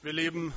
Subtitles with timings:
[0.00, 0.54] Wir leben,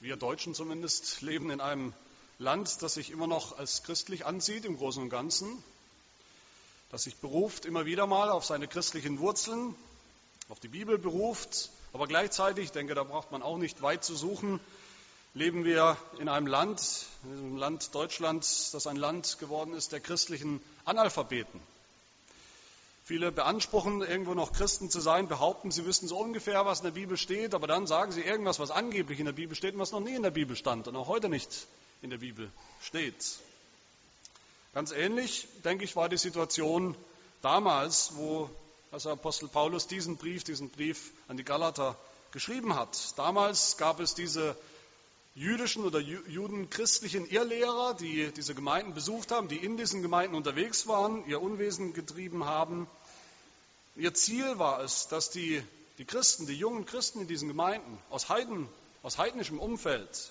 [0.00, 1.94] wir Deutschen zumindest, leben in einem
[2.38, 5.64] Land, das sich immer noch als christlich ansieht im Großen und Ganzen,
[6.90, 9.74] das sich beruft immer wieder mal auf seine christlichen Wurzeln,
[10.50, 14.14] auf die Bibel beruft, aber gleichzeitig, ich denke, da braucht man auch nicht weit zu
[14.14, 14.60] suchen,
[15.32, 18.44] leben wir in einem Land, in diesem Land Deutschland,
[18.74, 21.62] das ein Land geworden ist der christlichen Analphabeten.
[23.04, 26.92] Viele beanspruchen, irgendwo noch Christen zu sein, behaupten, sie wüssten so ungefähr, was in der
[26.92, 29.90] Bibel steht, aber dann sagen sie irgendwas, was angeblich in der Bibel steht und was
[29.90, 31.66] noch nie in der Bibel stand und auch heute nicht
[32.00, 33.38] in der Bibel steht.
[34.72, 36.94] Ganz ähnlich, denke ich, war die Situation
[37.42, 38.48] damals, wo
[38.92, 41.96] als Apostel Paulus diesen Brief, diesen Brief an die Galater
[42.30, 43.18] geschrieben hat.
[43.18, 44.56] Damals gab es diese
[45.34, 51.26] jüdischen oder judenchristlichen Irrlehrer, die diese Gemeinden besucht haben, die in diesen Gemeinden unterwegs waren,
[51.26, 52.86] ihr Unwesen getrieben haben.
[53.96, 55.62] Ihr Ziel war es, dass die,
[55.98, 58.68] die Christen, die jungen Christen in diesen Gemeinden aus, Heiden,
[59.02, 60.30] aus heidnischem Umfeld,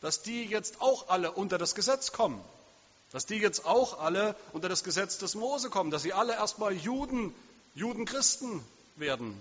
[0.00, 2.42] dass die jetzt auch alle unter das Gesetz kommen,
[3.12, 6.72] dass die jetzt auch alle unter das Gesetz des Mose kommen, dass sie alle erstmal
[6.72, 7.34] Juden,
[7.74, 8.62] Judenchristen
[8.96, 9.38] werden,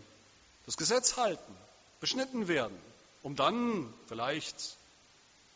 [0.66, 1.54] das Gesetz halten,
[2.00, 2.78] beschnitten werden,
[3.24, 4.78] um dann vielleicht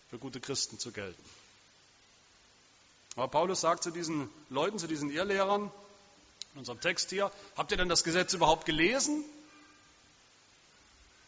[0.10, 1.24] für gute Christen zu gelten.
[3.16, 5.72] Aber Paulus sagt zu diesen Leuten, zu diesen Irrlehrern,
[6.54, 9.24] in unserem Text hier, habt ihr denn das Gesetz überhaupt gelesen?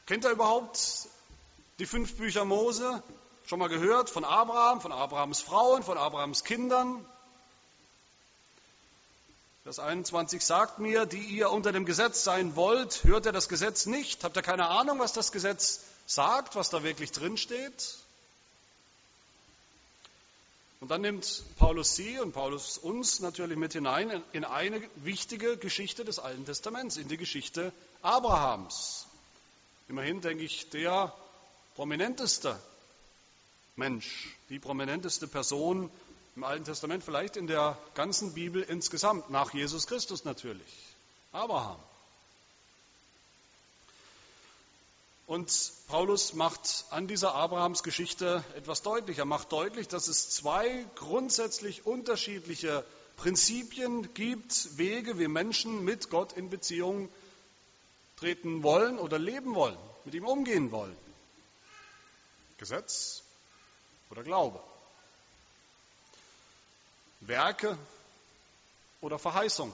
[0.06, 1.08] Kennt ihr überhaupt
[1.78, 3.03] die fünf Bücher Mose?
[3.46, 7.06] Schon mal gehört von Abraham, von Abrahams Frauen, von Abrahams Kindern?
[9.64, 13.86] Vers 21 sagt mir, die ihr unter dem Gesetz sein wollt, hört ihr das Gesetz
[13.88, 14.24] nicht?
[14.24, 17.98] Habt ihr keine Ahnung, was das Gesetz sagt, was da wirklich drin steht?
[20.82, 26.06] Und dann nimmt Paulus sie und Paulus uns natürlich mit hinein in eine wichtige Geschichte
[26.06, 27.72] des Alten Testaments, in die Geschichte
[28.02, 29.06] Abrahams.
[29.88, 31.14] Immerhin denke ich, der
[31.76, 32.60] prominenteste
[33.76, 35.92] Mensch, die prominenteste Person
[36.36, 40.96] im Alten Testament, vielleicht in der ganzen Bibel insgesamt, nach Jesus Christus natürlich.
[41.34, 41.78] Abraham.
[45.29, 49.19] Und Paulus macht an dieser Abrahams Geschichte etwas deutlich.
[49.19, 52.84] Er macht deutlich, dass es zwei grundsätzlich unterschiedliche
[53.16, 57.09] Prinzipien gibt, Wege, wie Menschen mit Gott in Beziehung
[58.18, 60.97] treten wollen oder leben wollen, mit ihm umgehen wollen.
[62.57, 63.22] Gesetz
[64.09, 64.59] oder Glaube.
[67.19, 67.78] Werke
[69.00, 69.72] oder Verheißung.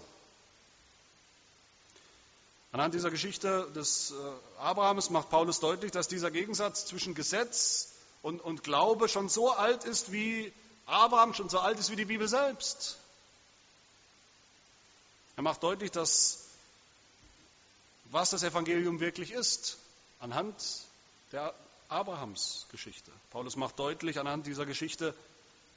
[2.75, 8.41] Anhand dieser Geschichte des äh, Abrahams macht Paulus deutlich, dass dieser Gegensatz zwischen Gesetz und,
[8.41, 10.51] und Glaube schon so alt ist, wie
[10.85, 12.97] Abraham schon so alt ist wie die Bibel selbst.
[15.37, 16.49] Er macht deutlich, dass
[18.11, 19.77] was das Evangelium wirklich ist,
[20.19, 20.53] anhand
[21.31, 21.53] der
[21.87, 23.09] Abrahams-Geschichte.
[23.29, 25.15] Paulus macht deutlich anhand dieser Geschichte,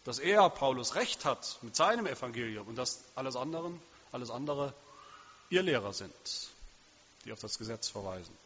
[0.03, 3.81] dass er, Paulus, Recht hat mit seinem Evangelium und dass alles, anderen,
[4.11, 4.75] alles andere
[5.49, 6.58] Irrlehrer sind
[7.25, 8.37] die auf das Gesetz verweisen.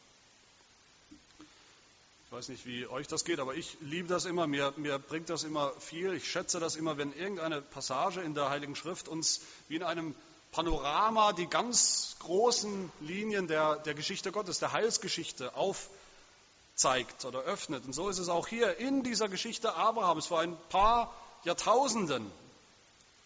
[2.27, 5.29] Ich weiß nicht, wie euch das geht, aber ich liebe das immer, mir, mir bringt
[5.29, 6.15] das immer viel.
[6.15, 10.15] Ich schätze das immer, wenn irgendeine Passage in der Heiligen Schrift uns wie in einem
[10.51, 17.85] Panorama die ganz großen Linien der, der Geschichte Gottes, der Heilsgeschichte aufzeigt oder öffnet.
[17.85, 22.31] Und so ist es auch hier in dieser Geschichte Abrahams vor ein paar Jahrtausenden.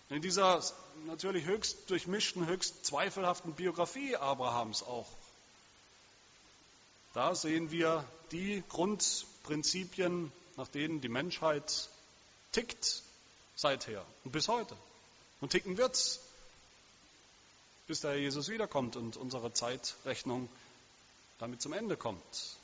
[0.08, 0.62] In dieser
[1.06, 5.06] natürlich höchst durchmischten, höchst zweifelhaften Biografie Abrahams auch.
[7.16, 11.88] Da sehen wir die Grundprinzipien, nach denen die Menschheit
[12.52, 13.02] tickt
[13.54, 14.76] seither und bis heute.
[15.40, 16.20] Und ticken wird,
[17.86, 20.50] bis der Herr Jesus wiederkommt und unsere Zeitrechnung
[21.38, 22.58] damit zum Ende kommt.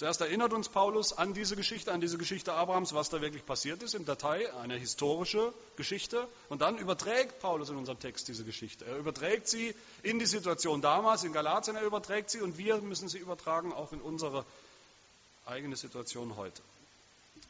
[0.00, 3.82] Zuerst erinnert uns Paulus an diese Geschichte, an diese Geschichte Abrahams, was da wirklich passiert
[3.82, 6.26] ist im Datei, eine historische Geschichte.
[6.48, 8.86] Und dann überträgt Paulus in unserem Text diese Geschichte.
[8.86, 13.10] Er überträgt sie in die Situation damals, in Galatien, er überträgt sie und wir müssen
[13.10, 14.46] sie übertragen auch in unsere
[15.44, 16.62] eigene Situation heute.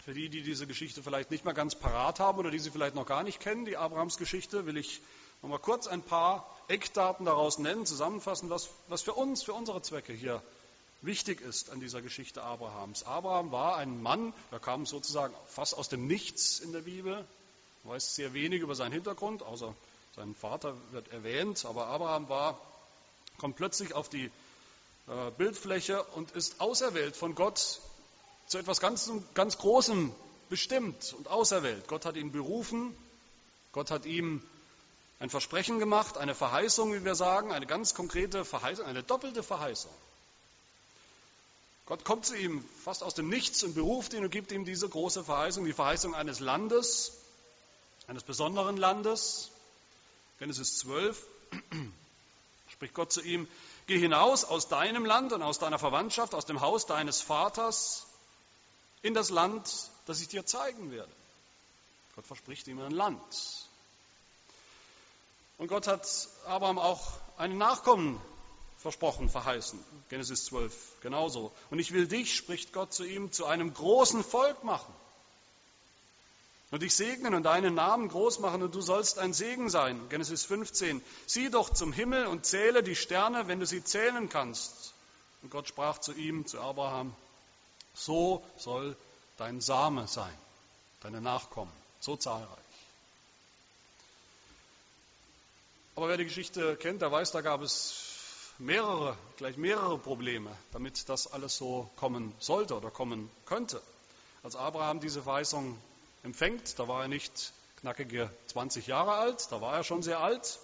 [0.05, 2.97] Für die, die diese Geschichte vielleicht nicht mehr ganz parat haben oder die sie vielleicht
[2.97, 5.00] noch gar nicht kennen, die Abrahams Geschichte, will ich
[5.43, 9.82] noch mal kurz ein paar Eckdaten daraus nennen, zusammenfassen, was, was für uns, für unsere
[9.82, 10.43] Zwecke hier
[11.02, 13.05] wichtig ist an dieser Geschichte Abrahams.
[13.05, 17.25] Abraham war ein Mann, der kam sozusagen fast aus dem Nichts in der Bibel,
[17.85, 19.75] weiß sehr wenig über seinen Hintergrund, außer
[20.17, 22.61] sein Vater wird erwähnt, aber Abraham war,
[23.38, 24.31] kommt plötzlich auf die
[25.06, 27.81] äh, Bildfläche und ist auserwählt von Gott
[28.47, 30.12] zu etwas ganz, ganz Großem
[30.49, 31.87] bestimmt und auserwählt.
[31.88, 32.94] Gott hat ihn berufen,
[33.73, 34.43] Gott hat ihm
[35.20, 39.93] ein Versprechen gemacht, eine Verheißung, wie wir sagen, eine ganz konkrete Verheißung, eine doppelte Verheißung.
[41.90, 44.88] Gott kommt zu ihm fast aus dem Nichts und beruft ihn und gibt ihm diese
[44.88, 47.14] große Verheißung, die Verheißung eines Landes,
[48.06, 49.50] eines besonderen Landes.
[50.38, 51.20] Genesis 12
[52.69, 53.48] spricht Gott zu ihm,
[53.88, 58.06] geh hinaus aus deinem Land und aus deiner Verwandtschaft, aus dem Haus deines Vaters
[59.02, 59.69] in das Land,
[60.06, 61.10] das ich dir zeigen werde.
[62.14, 63.20] Gott verspricht ihm ein Land.
[65.58, 66.06] Und Gott hat
[66.46, 68.22] Abraham auch einen Nachkommen
[68.81, 69.79] versprochen, verheißen.
[70.09, 70.73] Genesis 12,
[71.03, 71.53] genauso.
[71.71, 74.93] Und ich will dich, spricht Gott zu ihm, zu einem großen Volk machen.
[76.71, 80.09] Und dich segnen und deinen Namen groß machen und du sollst ein Segen sein.
[80.09, 81.03] Genesis 15.
[81.27, 84.94] Sieh doch zum Himmel und zähle die Sterne, wenn du sie zählen kannst.
[85.43, 87.15] Und Gott sprach zu ihm, zu Abraham,
[87.94, 88.97] so soll
[89.37, 90.33] dein Same sein,
[91.00, 92.47] deine Nachkommen, so zahlreich.
[95.97, 98.10] Aber wer die Geschichte kennt, der weiß, da gab es
[98.61, 103.83] mehrere, gleich mehrere Probleme, damit das alles so kommen sollte oder kommen könnte.
[104.43, 105.79] Als Abraham diese Verheißung
[106.23, 110.59] empfängt, da war er nicht knackige 20 Jahre alt, da war er schon sehr alt.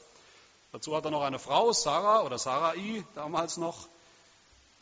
[0.72, 3.88] Dazu hat er noch eine Frau, Sarah oder Sarai damals noch.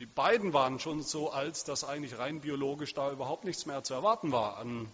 [0.01, 3.95] Die beiden waren schon so alt, dass eigentlich rein biologisch da überhaupt nichts mehr zu
[3.95, 4.93] erwarten war an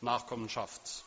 [0.00, 1.04] Nachkommenschaft.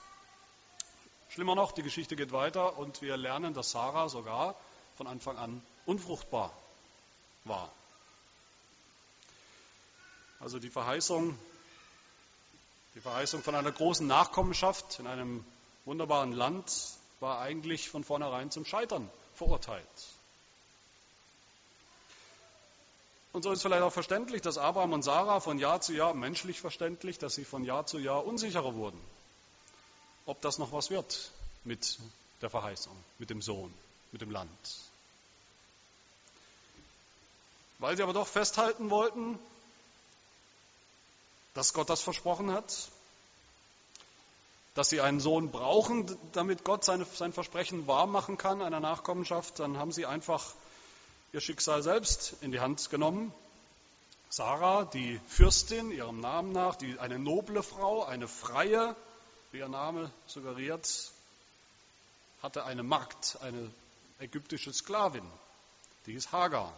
[1.30, 4.56] Schlimmer noch, die Geschichte geht weiter und wir lernen, dass Sarah sogar
[4.96, 6.52] von Anfang an unfruchtbar
[7.46, 7.72] war.
[10.40, 11.38] Also die Verheißung,
[12.96, 15.46] die Verheißung von einer großen Nachkommenschaft in einem
[15.86, 16.72] wunderbaren Land
[17.20, 19.86] war eigentlich von vornherein zum Scheitern verurteilt.
[23.34, 26.60] Und so ist vielleicht auch verständlich, dass Abraham und Sarah von Jahr zu Jahr, menschlich
[26.60, 29.00] verständlich, dass sie von Jahr zu Jahr unsicherer wurden,
[30.26, 31.32] ob das noch was wird
[31.64, 31.98] mit
[32.42, 33.74] der Verheißung, mit dem Sohn,
[34.12, 34.50] mit dem Land.
[37.82, 39.40] Weil sie aber doch festhalten wollten,
[41.56, 42.90] dass Gott das versprochen hat,
[44.76, 49.80] dass sie einen Sohn brauchen, damit Gott seine, sein Versprechen wahrmachen kann, einer Nachkommenschaft, dann
[49.80, 50.54] haben sie einfach
[51.34, 53.34] ihr Schicksal selbst in die Hand genommen.
[54.30, 58.96] Sarah, die Fürstin, ihrem Namen nach, die, eine noble Frau, eine freie,
[59.52, 61.12] wie ihr Name suggeriert,
[62.44, 63.72] hatte eine Magd, eine
[64.20, 65.26] ägyptische Sklavin,
[66.06, 66.72] die hieß Hagar.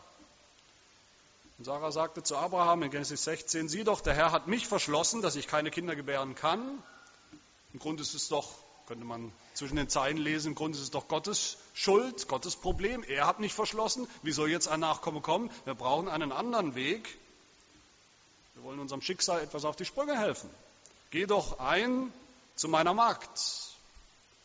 [1.58, 5.22] Und Sarah sagte zu Abraham in Genesis 16, sieh doch, der Herr hat mich verschlossen,
[5.22, 6.82] dass ich keine Kinder gebären kann.
[7.74, 8.50] Im Grunde ist es doch,
[8.88, 13.04] könnte man zwischen den Zeilen lesen, im Grunde ist es doch Gottes Schuld, Gottes Problem.
[13.04, 14.08] Er hat mich verschlossen.
[14.24, 15.52] Wie soll jetzt ein Nachkomme kommen?
[15.66, 17.18] Wir brauchen einen anderen Weg.
[18.56, 20.50] Wir wollen unserem Schicksal etwas auf die Sprünge helfen.
[21.12, 22.12] Geh doch ein
[22.56, 23.30] zu meiner Magd.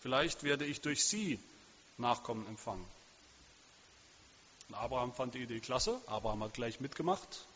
[0.00, 1.38] Vielleicht werde ich durch sie
[1.96, 2.84] Nachkommen empfangen.
[4.68, 6.00] Und Abraham fand die Idee klasse.
[6.06, 7.46] Abraham hat gleich mitgemacht.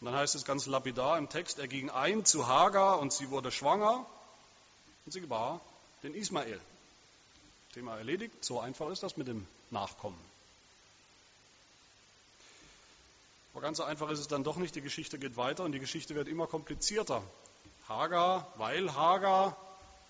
[0.00, 3.30] Und dann heißt es ganz lapidar im Text, er ging ein zu Hagar und sie
[3.30, 4.04] wurde schwanger
[5.04, 5.60] und sie gebar
[6.02, 6.60] den Ismael.
[7.72, 8.44] Thema erledigt.
[8.44, 10.18] So einfach ist das mit dem Nachkommen.
[13.52, 14.74] Aber ganz so einfach ist es dann doch nicht.
[14.74, 17.22] Die Geschichte geht weiter und die Geschichte wird immer komplizierter.
[17.88, 19.56] Hagar, weil Hagar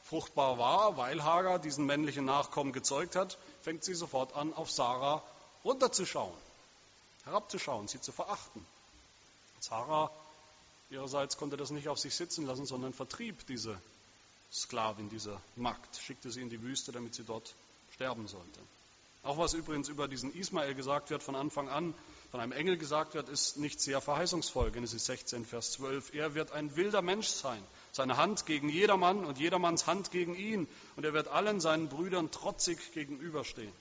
[0.08, 5.22] fruchtbar war, weil Hagar diesen männlichen Nachkommen gezeugt hat, fängt sie sofort an, auf Sarah
[5.64, 6.34] runterzuschauen,
[7.24, 8.64] herabzuschauen, sie zu verachten.
[9.60, 10.10] Sarah
[10.90, 13.80] ihrerseits konnte das nicht auf sich sitzen lassen, sondern vertrieb diese
[14.52, 17.54] Sklavin, diese Magd, schickte sie in die Wüste, damit sie dort
[17.92, 18.60] sterben sollte.
[19.24, 21.94] Auch was übrigens über diesen Ismael gesagt wird von Anfang an,
[22.30, 24.70] von einem Engel gesagt wird, ist nicht sehr verheißungsvoll.
[24.70, 26.14] Genesis 16, Vers 12.
[26.14, 27.60] Er wird ein wilder Mensch sein,
[27.96, 30.68] seine Hand gegen jedermann und jedermanns Hand gegen ihn.
[30.96, 33.72] Und er wird allen seinen Brüdern trotzig gegenüberstehen.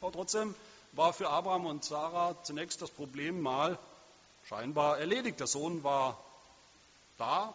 [0.00, 0.54] Aber trotzdem
[0.92, 3.78] war für Abraham und Sarah zunächst das Problem mal
[4.48, 5.40] scheinbar erledigt.
[5.40, 6.22] Der Sohn war
[7.16, 7.54] da,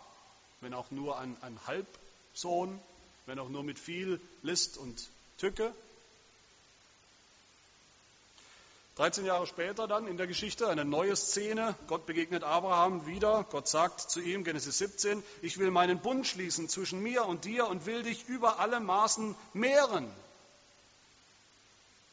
[0.62, 2.79] wenn auch nur ein, ein Halbsohn,
[3.25, 5.74] wenn auch nur mit viel List und Tücke.
[8.95, 11.75] 13 Jahre später dann in der Geschichte eine neue Szene.
[11.88, 13.43] Gott begegnet Abraham wieder.
[13.50, 17.67] Gott sagt zu ihm, Genesis 17, ich will meinen Bund schließen zwischen mir und dir
[17.67, 20.12] und will dich über alle Maßen mehren.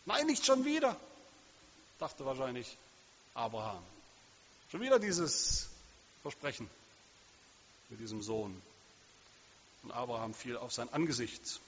[0.07, 0.97] Nein, nicht schon wieder,
[1.99, 2.79] dachte wahrscheinlich
[3.35, 3.83] Abraham.
[4.71, 5.69] Schon wieder dieses
[6.23, 6.69] Versprechen
[7.91, 8.61] mit diesem Sohn.
[9.83, 11.61] Und Abraham fiel auf sein Angesicht.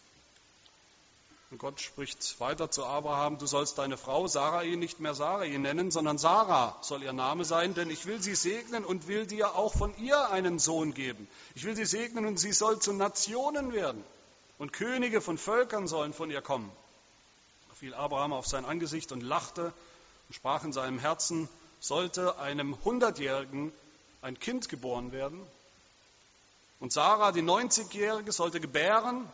[1.53, 5.91] Und Gott spricht weiter zu Abraham, du sollst deine Frau Sarai nicht mehr Sarai nennen,
[5.91, 9.75] sondern Sarah soll ihr Name sein, denn ich will sie segnen und will dir auch
[9.75, 11.29] von ihr einen Sohn geben.
[11.55, 14.03] Ich will sie segnen und sie soll zu Nationen werden.
[14.57, 16.73] Und Könige von Völkern sollen von ihr kommen.
[17.69, 19.75] Da fiel Abraham auf sein Angesicht und lachte
[20.29, 23.75] und sprach in seinem Herzen, sollte einem Hundertjährigen
[24.23, 25.39] ein Kind geboren werden.
[26.81, 29.31] Und Sarah, die 90-Jährige, sollte gebären.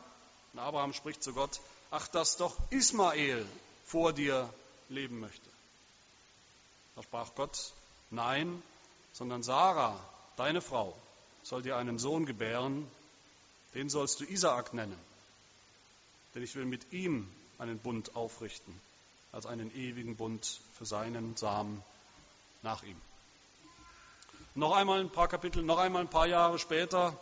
[0.53, 1.61] Und Abraham spricht zu Gott,
[1.91, 3.47] ach, dass doch Ismael
[3.85, 4.53] vor dir
[4.89, 5.49] leben möchte.
[6.97, 7.73] Da sprach Gott,
[8.11, 8.63] nein,
[9.13, 9.99] sondern Sarah,
[10.37, 10.97] deine Frau,
[11.43, 12.91] soll dir einen Sohn gebären,
[13.75, 14.99] den sollst du Isaak nennen.
[16.35, 18.79] Denn ich will mit ihm einen Bund aufrichten,
[19.33, 21.83] als einen ewigen Bund für seinen Samen
[22.63, 23.01] nach ihm.
[24.55, 27.19] Noch einmal ein paar Kapitel, noch einmal ein paar Jahre später,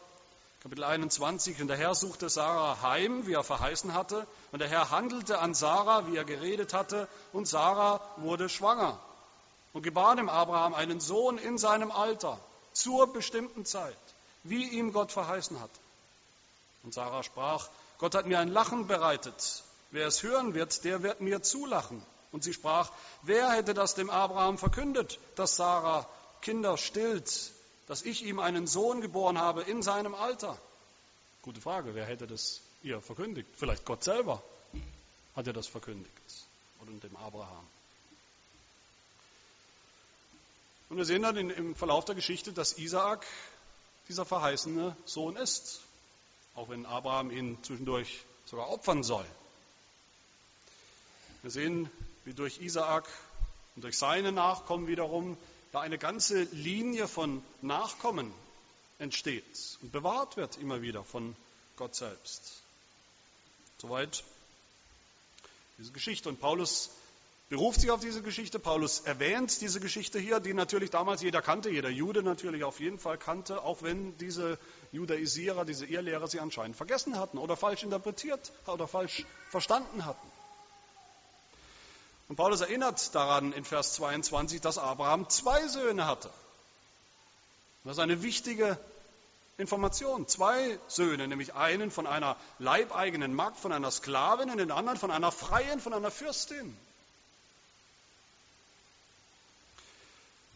[0.67, 4.91] Kapitel 21, und der Herr suchte Sarah heim, wie er verheißen hatte, und der Herr
[4.91, 8.99] handelte an Sarah, wie er geredet hatte, und Sarah wurde schwanger
[9.75, 12.41] und gebar dem Abraham einen Sohn in seinem Alter,
[12.73, 13.97] zur bestimmten Zeit,
[14.43, 15.79] wie ihm Gott verheißen hatte.
[16.83, 17.69] Und Sarah sprach,
[17.99, 19.63] Gott hat mir ein Lachen bereitet.
[19.93, 22.05] Wer es hören wird, der wird mir zulachen.
[22.33, 22.91] Und sie sprach,
[23.23, 26.09] wer hätte das dem Abraham verkündet, dass Sarah
[26.43, 27.53] Kinder stillt,
[27.87, 30.59] dass ich ihm einen Sohn geboren habe in seinem Alter?
[31.43, 33.49] Gute Frage, wer hätte das ihr verkündigt?
[33.57, 34.43] Vielleicht Gott selber
[35.35, 36.13] hat er das verkündigt
[36.83, 37.67] oder dem Abraham.
[40.89, 43.27] Und wir sehen dann im Verlauf der Geschichte, dass Isaak
[44.09, 45.81] dieser verheißene Sohn ist
[46.57, 49.27] auch wenn Abraham ihn zwischendurch sogar opfern soll.
[51.43, 51.91] Wir sehen,
[52.25, 53.07] wie durch Isaak
[53.77, 55.37] und durch seine Nachkommen wiederum
[55.73, 58.33] da eine ganze Linie von Nachkommen
[58.99, 61.37] entsteht und bewahrt wird immer wieder von
[61.77, 62.63] Gott selbst.
[63.79, 64.25] Soweit
[65.79, 66.29] diese Geschichte.
[66.29, 66.91] Und Paulus
[67.49, 68.59] beruft sich auf diese Geschichte.
[68.59, 72.99] Paulus erwähnt diese Geschichte hier, die natürlich damals jeder kannte, jeder Jude natürlich auf jeden
[72.99, 74.59] Fall kannte, auch wenn diese
[74.93, 80.36] Judaisierer, diese Irrlehrer sie anscheinend vergessen hatten oder falsch interpretiert oder falsch verstanden hatten.
[82.29, 86.31] Und Paulus erinnert daran in Vers 22, dass Abraham zwei Söhne hatte.
[87.85, 88.79] Das ist eine wichtige
[89.59, 90.27] Information.
[90.27, 95.11] Zwei Söhne, nämlich einen von einer leibeigenen Magd, von einer Sklavin und den anderen von
[95.11, 96.77] einer Freien, von einer Fürstin.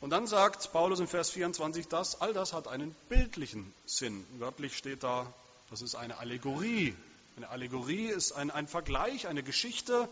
[0.00, 4.26] Und dann sagt Paulus in Vers 24, dass all das hat einen bildlichen Sinn.
[4.38, 5.32] Wörtlich steht da,
[5.70, 6.96] das ist eine Allegorie.
[7.36, 10.08] Eine Allegorie ist ein, ein Vergleich, eine Geschichte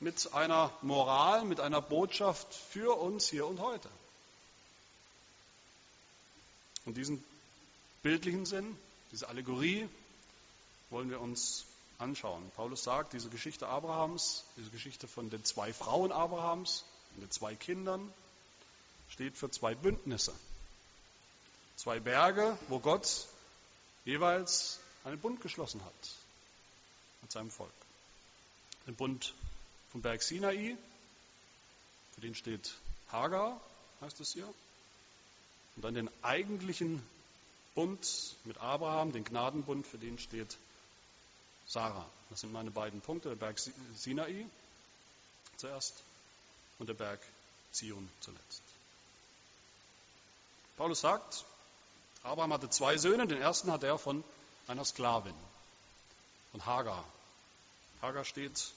[0.00, 3.88] mit einer Moral, mit einer Botschaft für uns hier und heute.
[6.84, 7.22] Und diesen
[8.02, 8.78] bildlichen Sinn,
[9.10, 9.88] diese Allegorie,
[10.90, 11.64] wollen wir uns
[11.98, 12.50] anschauen.
[12.54, 16.84] Paulus sagt, diese Geschichte Abrahams, diese Geschichte von den zwei Frauen Abrahams
[17.14, 18.12] und den zwei Kindern,
[19.08, 20.32] steht für zwei Bündnisse.
[21.76, 23.26] Zwei Berge, wo Gott
[24.04, 26.14] jeweils einen Bund geschlossen hat
[27.22, 27.72] mit seinem Volk.
[28.86, 29.34] Den Bund
[29.96, 30.76] vom Berg Sinai,
[32.14, 32.74] für den steht
[33.10, 33.58] Hagar,
[34.02, 34.46] heißt es hier.
[35.74, 37.02] Und dann den eigentlichen
[37.74, 40.58] Bund mit Abraham, den Gnadenbund, für den steht
[41.66, 42.04] Sarah.
[42.28, 43.58] Das sind meine beiden Punkte, der Berg
[43.94, 44.44] Sinai
[45.56, 45.94] zuerst
[46.78, 47.20] und der Berg
[47.72, 48.60] Zion zuletzt.
[50.76, 51.46] Paulus sagt,
[52.22, 53.26] Abraham hatte zwei Söhne.
[53.26, 54.22] Den ersten hat er von
[54.68, 55.32] einer Sklavin,
[56.52, 57.02] von Hagar.
[58.02, 58.72] Hagar steht,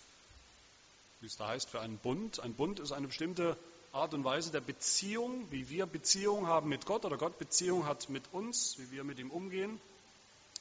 [1.21, 2.39] wie es da heißt, für einen Bund.
[2.39, 3.57] Ein Bund ist eine bestimmte
[3.91, 8.09] Art und Weise der Beziehung, wie wir Beziehung haben mit Gott oder Gott Beziehung hat
[8.09, 9.81] mit uns, wie wir mit ihm umgehen.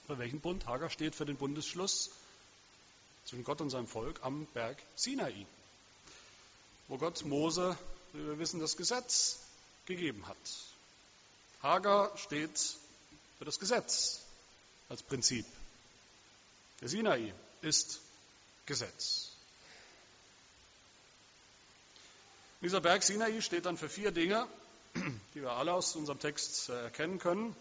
[0.07, 0.67] Für welchen Bund?
[0.67, 2.11] Hagar steht für den Bundesschluss
[3.27, 5.47] zwischen Gott und seinem Volk am Berg Sinai,
[6.89, 7.77] wo Gott Mose,
[8.15, 9.41] wie wir wissen, das Gesetz
[9.85, 10.37] gegeben hat.
[11.63, 12.77] Hagar steht
[13.39, 14.21] für das Gesetz
[14.89, 15.45] als Prinzip.
[16.81, 18.01] Der Sinai ist
[18.65, 19.33] Gesetz.
[22.61, 24.45] Dieser Berg Sinai steht dann für vier Dinge,
[25.35, 27.55] die wir alle aus unserem Text äh, erkennen können.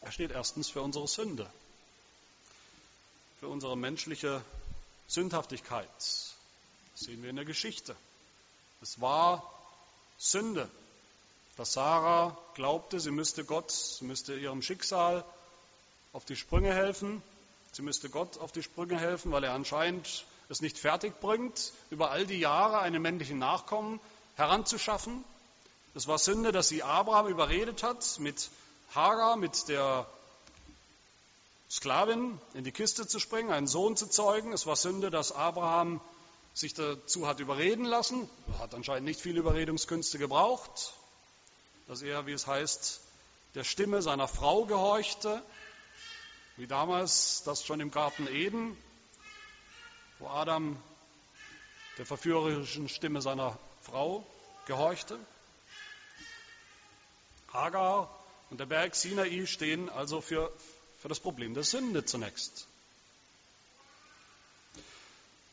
[0.00, 1.50] Er steht erstens für unsere Sünde,
[3.40, 4.42] für unsere menschliche
[5.06, 5.86] Sündhaftigkeit.
[5.98, 6.34] Das
[6.94, 7.94] sehen wir in der Geschichte.
[8.80, 9.52] Es war
[10.16, 10.70] Sünde,
[11.58, 15.26] dass Sarah glaubte, sie müsste Gott, sie müsste ihrem Schicksal
[16.14, 17.22] auf die Sprünge helfen.
[17.72, 22.10] Sie müsste Gott auf die Sprünge helfen, weil er anscheinend es nicht fertig bringt, über
[22.10, 24.00] all die Jahre einen männlichen Nachkommen
[24.36, 25.24] heranzuschaffen.
[25.94, 28.50] Es war Sünde, dass sie Abraham überredet hat, mit
[28.94, 30.06] Hagar, mit der
[31.70, 34.52] Sklavin in die Kiste zu springen, einen Sohn zu zeugen.
[34.52, 36.00] Es war Sünde, dass Abraham
[36.54, 38.28] sich dazu hat überreden lassen.
[38.52, 40.94] Er hat anscheinend nicht viele Überredungskünste gebraucht
[41.86, 43.00] dass er, wie es heißt,
[43.54, 45.42] der Stimme seiner Frau gehorchte,
[46.56, 48.76] wie damals das schon im Garten Eden,
[50.18, 50.80] wo Adam
[51.98, 54.26] der verführerischen Stimme seiner Frau
[54.66, 55.18] gehorchte.
[57.52, 58.10] Hagar
[58.50, 60.52] und der Berg Sinai stehen also für,
[60.98, 62.66] für das Problem der Sünde zunächst.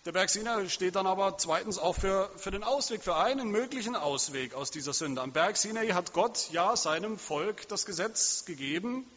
[0.05, 3.95] Der Berg Sinai steht dann aber zweitens auch für, für den Ausweg, für einen möglichen
[3.95, 5.21] Ausweg aus dieser Sünde.
[5.21, 9.09] Am Berg Sinai hat Gott ja seinem Volk das Gesetz gegeben.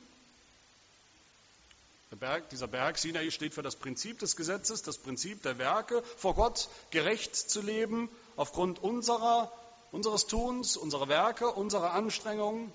[2.14, 6.34] Berg, dieser Berg Sinai steht für das Prinzip des Gesetzes, das Prinzip der Werke, vor
[6.34, 9.50] Gott gerecht zu leben, aufgrund unserer,
[9.90, 12.72] unseres Tuns, unserer Werke, unserer Anstrengungen.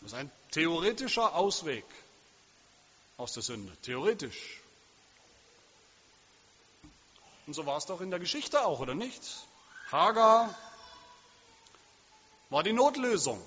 [0.00, 1.84] Das ist ein theoretischer Ausweg
[3.18, 3.72] aus der Sünde.
[3.82, 4.60] Theoretisch.
[7.46, 9.22] Und so war es doch in der Geschichte auch, oder nicht?
[9.92, 10.54] Hagar
[12.48, 13.40] war die Notlösung.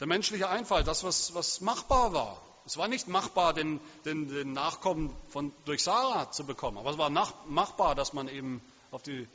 [0.00, 2.43] Der menschliche Einfall, das, was, was machbar war.
[2.66, 6.98] Es war nicht machbar, den, den, den Nachkommen von, durch Sarah zu bekommen, aber es
[6.98, 9.28] war nach, machbar, dass man eben auf die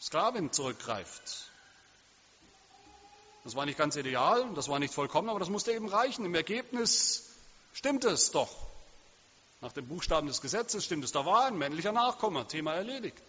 [0.00, 1.50] Sklavin zurückgreift.
[3.44, 6.26] Das war nicht ganz ideal, das war nicht vollkommen, aber das musste eben reichen.
[6.26, 7.30] Im Ergebnis
[7.72, 8.54] stimmt es doch.
[9.62, 13.22] Nach dem Buchstaben des Gesetzes stimmt es, da war ein männlicher Nachkomme, Thema erledigt.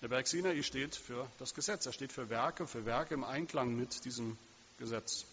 [0.00, 3.74] Der Berg Sinai steht für das Gesetz, er steht für Werke, für Werke im Einklang
[3.74, 4.38] mit diesem
[4.78, 5.24] Gesetz.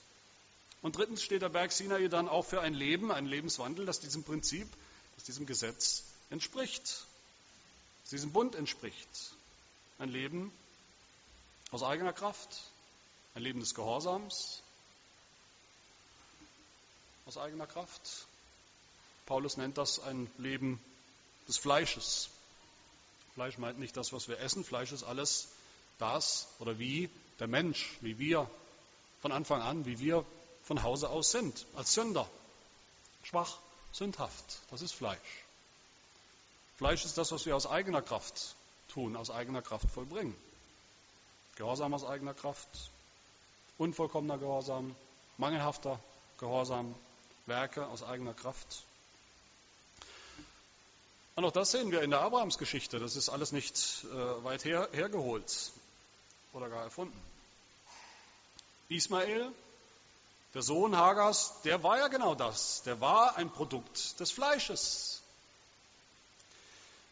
[0.86, 4.24] Und drittens steht der Berg Sinai dann auch für ein Leben, einen Lebenswandel, das diesem
[4.24, 4.68] Prinzip,
[5.16, 7.08] das diesem Gesetz entspricht,
[8.04, 9.10] das diesem Bund entspricht.
[9.98, 10.52] Ein Leben
[11.72, 12.62] aus eigener Kraft,
[13.34, 14.62] ein Leben des Gehorsams,
[17.26, 18.28] aus eigener Kraft.
[19.26, 20.80] Paulus nennt das ein Leben
[21.48, 22.30] des Fleisches.
[23.34, 24.64] Fleisch meint nicht das, was wir essen.
[24.64, 25.48] Fleisch ist alles
[25.98, 28.48] das oder wie der Mensch, wie wir
[29.24, 30.24] von Anfang an, wie wir
[30.66, 32.28] von Hause aus sind, als Sünder.
[33.24, 33.58] Schwach,
[33.92, 35.46] sündhaft, das ist Fleisch.
[36.78, 38.56] Fleisch ist das, was wir aus eigener Kraft
[38.90, 40.36] tun, aus eigener Kraft vollbringen.
[41.56, 42.68] Gehorsam aus eigener Kraft,
[43.78, 44.96] unvollkommener Gehorsam,
[45.38, 46.00] mangelhafter
[46.40, 46.94] Gehorsam,
[47.46, 48.84] Werke aus eigener Kraft.
[51.36, 53.00] Und auch das sehen wir in der Abrahamsgeschichte.
[53.00, 55.72] Das ist alles nicht äh, weit her, hergeholt
[56.54, 57.20] oder gar erfunden.
[58.90, 59.52] Ismael,
[60.56, 62.82] der Sohn Hagars, der war ja genau das.
[62.84, 65.22] Der war ein Produkt des Fleisches.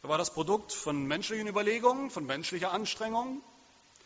[0.02, 3.42] Er war das Produkt von menschlichen Überlegungen, von menschlicher Anstrengung,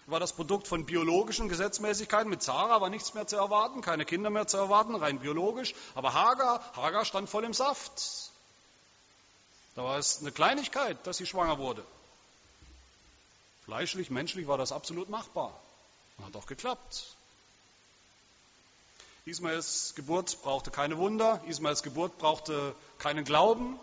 [0.08, 2.30] war das Produkt von biologischen Gesetzmäßigkeiten.
[2.30, 5.76] Mit Sarah war nichts mehr zu erwarten, keine Kinder mehr zu erwarten, rein biologisch.
[5.93, 8.32] Aber Hagar, Hagar stand voll im Saft.
[9.76, 11.86] Da war es eine Kleinigkeit, dass sie schwanger wurde.
[13.65, 15.54] Fleischlich, menschlich war das absolut machbar.
[16.17, 17.16] Und hat auch geklappt.
[19.27, 23.79] Ismaels Geburt brauchte keine Wunder, Ismaels Geburt brauchte keinen Glauben,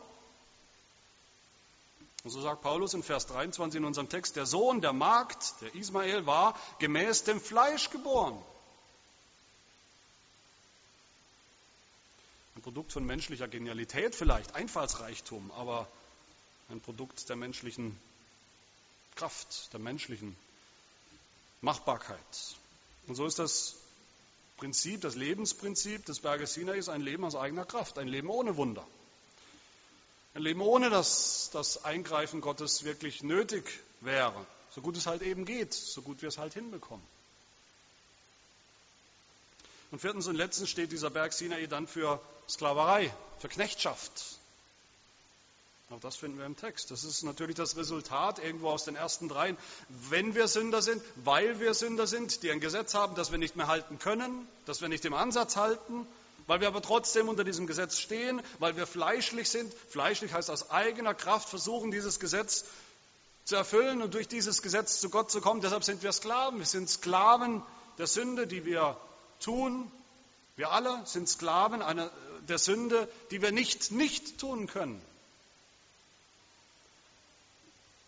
[2.24, 5.74] und so sagt Paulus in Vers 23 in unserem Text, der Sohn der Magd, der
[5.74, 8.42] Ismael, war gemäß dem Fleisch geboren.
[12.56, 15.86] Ein Produkt von menschlicher Genialität vielleicht, Einfallsreichtum, aber
[16.70, 17.98] ein Produkt der menschlichen
[19.16, 20.34] Kraft, der menschlichen
[21.60, 22.56] Machbarkeit.
[23.06, 23.76] Und so ist das
[24.56, 28.56] Prinzip, das Lebensprinzip des Berges Sinai ist ein Leben aus eigener Kraft, ein Leben ohne
[28.56, 28.86] Wunder.
[30.34, 33.64] Ein Leben ohne dass das Eingreifen Gottes wirklich nötig
[34.00, 34.46] wäre.
[34.74, 37.04] So gut es halt eben geht, so gut wir es halt hinbekommen.
[39.90, 44.38] Und viertens und letztens steht dieser Berg Sinai dann für Sklaverei, für Knechtschaft.
[45.94, 46.90] Auch das finden wir im Text.
[46.90, 49.56] Das ist natürlich das Resultat irgendwo aus den ersten dreien.
[50.10, 53.54] Wenn wir Sünder sind, weil wir Sünder sind, die ein Gesetz haben, das wir nicht
[53.54, 56.04] mehr halten können, das wir nicht im Ansatz halten,
[56.48, 59.72] weil wir aber trotzdem unter diesem Gesetz stehen, weil wir fleischlich sind.
[59.88, 62.64] Fleischlich heißt aus eigener Kraft versuchen, dieses Gesetz
[63.44, 65.60] zu erfüllen und durch dieses Gesetz zu Gott zu kommen.
[65.60, 66.58] Deshalb sind wir Sklaven.
[66.58, 67.62] Wir sind Sklaven
[67.98, 68.96] der Sünde, die wir
[69.38, 69.92] tun.
[70.56, 72.10] Wir alle sind Sklaven einer,
[72.48, 75.00] der Sünde, die wir nicht nicht tun können.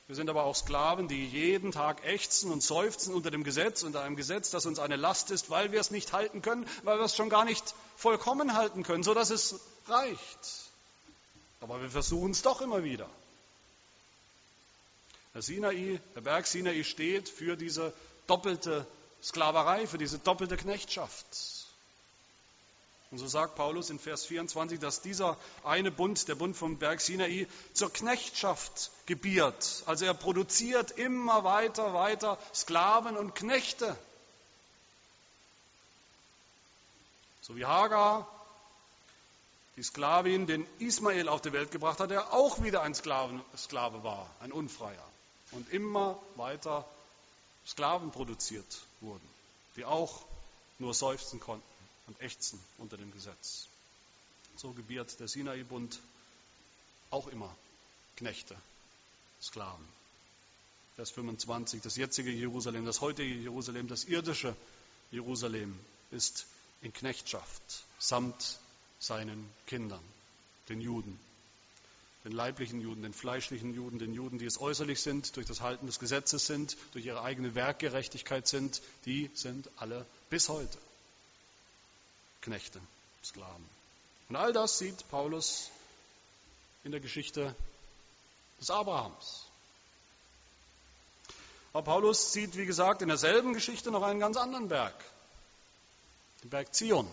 [0.08, 4.02] Wir sind aber auch Sklaven, die jeden Tag ächzen und seufzen unter dem Gesetz, unter
[4.02, 7.04] einem Gesetz, das uns eine Last ist, weil wir es nicht halten können, weil wir
[7.04, 10.70] es schon gar nicht vollkommen halten können, so dass es reicht.
[11.60, 13.10] Aber wir versuchen es doch immer wieder.
[15.34, 17.92] Der Sinai, der Berg Sinai steht für diese
[18.28, 18.86] doppelte
[19.22, 21.26] Sklaverei, für diese doppelte Knechtschaft.
[23.16, 27.00] Und so sagt Paulus in Vers 24, dass dieser eine Bund, der Bund vom Berg
[27.00, 29.84] Sinai, zur Knechtschaft gebiert.
[29.86, 33.96] Also er produziert immer weiter, weiter Sklaven und Knechte.
[37.40, 38.28] So wie Hagar,
[39.76, 44.04] die Sklavin, den Ismael auf die Welt gebracht hat, der auch wieder ein Sklaven, Sklave
[44.04, 45.08] war, ein Unfreier.
[45.52, 46.86] Und immer weiter
[47.66, 49.26] Sklaven produziert wurden,
[49.76, 50.20] die auch
[50.78, 51.75] nur seufzen konnten
[52.06, 53.68] und ächzen unter dem Gesetz.
[54.56, 56.00] So gebiert der Sinai-Bund
[57.10, 57.54] auch immer
[58.16, 58.56] Knechte,
[59.40, 59.84] Sklaven.
[60.94, 64.56] Vers 25, das jetzige Jerusalem, das heutige Jerusalem, das irdische
[65.10, 65.78] Jerusalem
[66.10, 66.46] ist
[66.80, 68.58] in Knechtschaft samt
[68.98, 70.02] seinen Kindern,
[70.70, 71.18] den Juden,
[72.24, 75.86] den leiblichen Juden, den fleischlichen Juden, den Juden, die es äußerlich sind, durch das Halten
[75.86, 80.78] des Gesetzes sind, durch ihre eigene Werkgerechtigkeit sind, die sind alle bis heute
[82.42, 82.80] Knechte,
[83.24, 83.68] Sklaven.
[84.28, 85.70] Und all das sieht Paulus
[86.84, 87.54] in der Geschichte
[88.60, 89.46] des Abrahams.
[91.72, 94.94] Aber Paulus sieht, wie gesagt, in derselben Geschichte noch einen ganz anderen Berg,
[96.42, 97.06] den Berg Zion.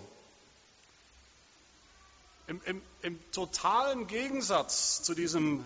[2.48, 5.66] Im, im, Im, totalen Gegensatz zu diesem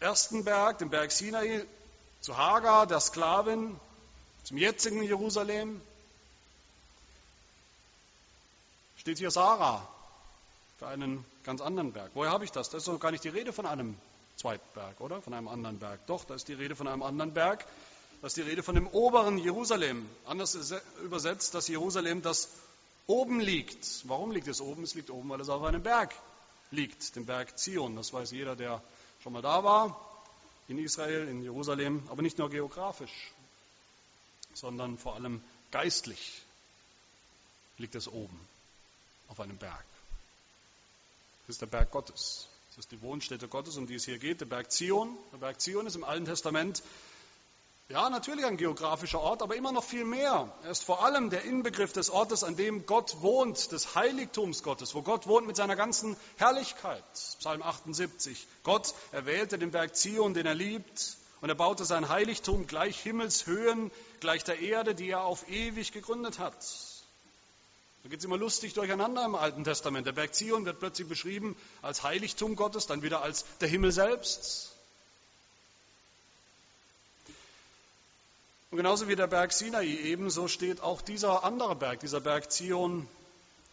[0.00, 1.64] ersten Berg, dem Berg Sinai,
[2.20, 3.78] zu Hagar, der Sklavin,
[4.44, 5.80] zum jetzigen Jerusalem,
[9.00, 9.88] steht hier Sarah
[10.78, 12.10] für einen ganz anderen Berg.
[12.12, 12.68] Woher habe ich das?
[12.68, 13.96] Da ist doch gar nicht die Rede von einem
[14.36, 15.22] zweiten Berg, oder?
[15.22, 16.06] Von einem anderen Berg.
[16.06, 17.64] Doch, da ist die Rede von einem anderen Berg.
[18.20, 20.06] Da ist die Rede von dem oberen Jerusalem.
[20.26, 22.50] Anders übersetzt, das Jerusalem, das
[23.06, 24.06] oben liegt.
[24.06, 24.82] Warum liegt es oben?
[24.82, 26.14] Es liegt oben, weil es auf einem Berg
[26.70, 27.96] liegt, dem Berg Zion.
[27.96, 28.82] Das weiß jeder, der
[29.22, 29.98] schon mal da war,
[30.68, 33.32] in Israel, in Jerusalem, aber nicht nur geografisch,
[34.52, 36.42] sondern vor allem geistlich
[37.78, 38.38] liegt es oben
[39.30, 39.84] auf einem Berg.
[41.46, 42.48] Das ist der Berg Gottes.
[42.70, 45.16] Das ist die Wohnstätte Gottes, um die es hier geht, der Berg Zion.
[45.32, 46.82] Der Berg Zion ist im Alten Testament
[47.90, 50.48] ja, natürlich ein geografischer Ort, aber immer noch viel mehr.
[50.62, 54.94] Er ist vor allem der Inbegriff des Ortes, an dem Gott wohnt, des Heiligtums Gottes,
[54.94, 57.02] wo Gott wohnt mit seiner ganzen Herrlichkeit.
[57.12, 58.46] Psalm 78.
[58.62, 63.90] Gott erwählte den Berg Zion, den er liebt, und er baute sein Heiligtum gleich Himmelshöhen,
[64.20, 66.64] gleich der Erde, die er auf ewig gegründet hat.
[68.02, 70.06] Da geht es immer lustig durcheinander im Alten Testament.
[70.06, 74.72] Der Berg Zion wird plötzlich beschrieben als Heiligtum Gottes, dann wieder als der Himmel selbst.
[78.70, 83.08] Und genauso wie der Berg Sinai ebenso steht auch dieser andere Berg, dieser Berg Zion,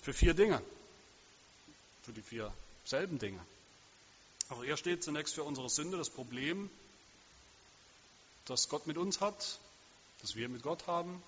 [0.02, 0.62] für vier Dinge.
[2.04, 2.52] Für die vier
[2.84, 3.40] selben Dinge.
[4.50, 6.70] Auch er steht zunächst für unsere Sünde, das Problem,
[8.46, 9.60] das Gott mit uns hat,
[10.22, 11.22] das wir mit Gott haben.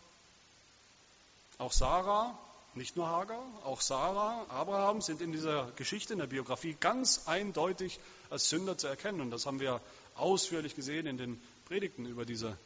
[1.57, 2.37] Auch Sarah,
[2.75, 7.99] nicht nur Hagar, auch Sarah, Abraham sind in dieser Geschichte, in der Biografie ganz eindeutig
[8.29, 9.21] als Sünder zu erkennen.
[9.21, 9.81] Und das haben wir
[10.15, 12.57] ausführlich gesehen in den Predigten über diese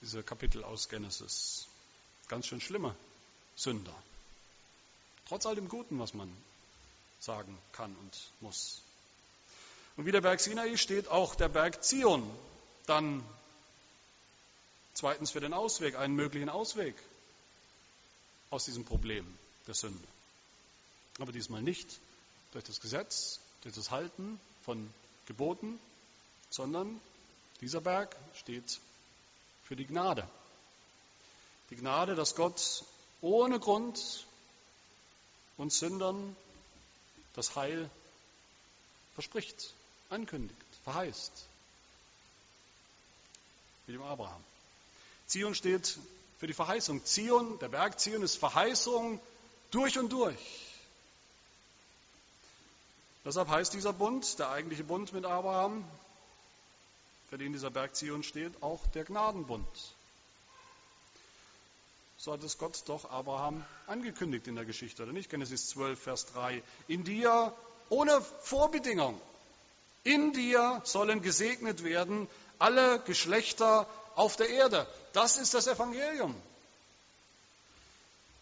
[0.00, 1.66] diese Kapitel aus Genesis.
[2.28, 2.94] Ganz schön schlimme
[3.56, 3.94] Sünder.
[5.28, 6.34] Trotz all dem Guten, was man
[7.20, 8.82] sagen kann und muss.
[9.96, 12.28] Und wie der Berg Sinai steht auch der Berg Zion
[12.86, 13.22] dann
[14.94, 16.94] zweitens für den Ausweg, einen möglichen Ausweg
[18.48, 19.26] aus diesem Problem
[19.66, 20.06] der Sünde.
[21.18, 22.00] Aber diesmal nicht
[22.52, 24.92] durch das Gesetz, durch das Halten von
[25.26, 25.78] Geboten,
[26.50, 27.00] sondern
[27.60, 28.80] dieser Berg steht
[29.64, 30.28] für die Gnade.
[31.70, 32.84] Die Gnade, dass Gott
[33.20, 34.26] ohne Grund
[35.56, 36.36] uns Sündern
[37.34, 37.88] das Heil
[39.14, 39.74] verspricht,
[40.08, 41.32] ankündigt, verheißt.
[43.86, 44.42] Wie dem Abraham.
[45.26, 45.98] Zion steht
[46.38, 47.04] für die Verheißung.
[47.04, 49.20] Zion, der Berg Zion ist Verheißung
[49.70, 50.36] durch und durch.
[53.24, 55.84] Deshalb heißt dieser Bund, der eigentliche Bund mit Abraham,
[57.28, 59.66] für den dieser Berg Zion steht, auch der Gnadenbund.
[62.16, 65.30] So hat es Gott doch Abraham angekündigt in der Geschichte, oder nicht?
[65.30, 66.62] Genesis 12, Vers 3.
[66.88, 67.54] In dir,
[67.88, 69.20] ohne Vorbedingung,
[70.02, 72.28] in dir sollen gesegnet werden
[72.58, 74.86] alle Geschlechter auf der Erde.
[75.12, 76.34] Das ist das Evangelium.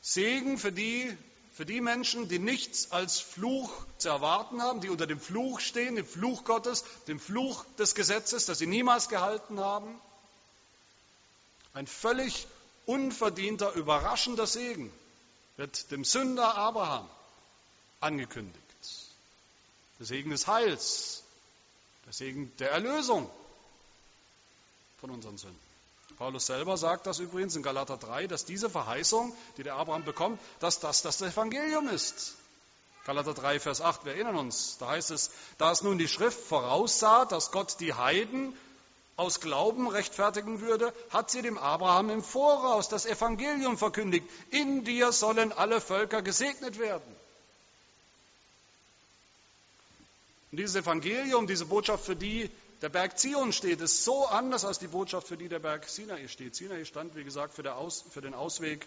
[0.08, 1.14] Segen für die,
[1.52, 5.96] für die Menschen, die nichts als Fluch zu erwarten haben, die unter dem Fluch stehen,
[5.96, 10.00] dem Fluch Gottes, dem Fluch des Gesetzes, das sie niemals gehalten haben.
[11.74, 12.46] Ein völlig
[12.86, 14.90] unverdienter, überraschender Segen
[15.58, 17.06] wird dem Sünder Abraham
[18.00, 18.56] angekündigt.
[19.98, 21.22] Der Segen des Heils,
[22.06, 23.28] der Segen der Erlösung
[25.02, 25.67] von unseren Sünden.
[26.18, 30.40] Paulus selber sagt das übrigens in Galater 3, dass diese Verheißung, die der Abraham bekommt,
[30.58, 32.34] dass das das Evangelium ist.
[33.06, 36.38] Galater 3, Vers 8, wir erinnern uns, da heißt es, da es nun die Schrift
[36.38, 38.54] voraussah, dass Gott die Heiden
[39.16, 44.28] aus Glauben rechtfertigen würde, hat sie dem Abraham im Voraus das Evangelium verkündigt.
[44.50, 47.17] In dir sollen alle Völker gesegnet werden.
[50.50, 54.78] Und dieses Evangelium, diese Botschaft für die, der Berg Zion steht, ist so anders als
[54.78, 56.54] die Botschaft, für die der Berg Sinai steht.
[56.54, 58.86] Sinai stand, wie gesagt, für, Aus, für den Ausweg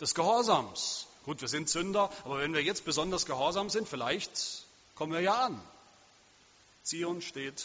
[0.00, 1.06] des Gehorsams.
[1.24, 5.46] Gut, wir sind Sünder, aber wenn wir jetzt besonders gehorsam sind, vielleicht kommen wir ja
[5.46, 5.60] an.
[6.82, 7.64] Zion steht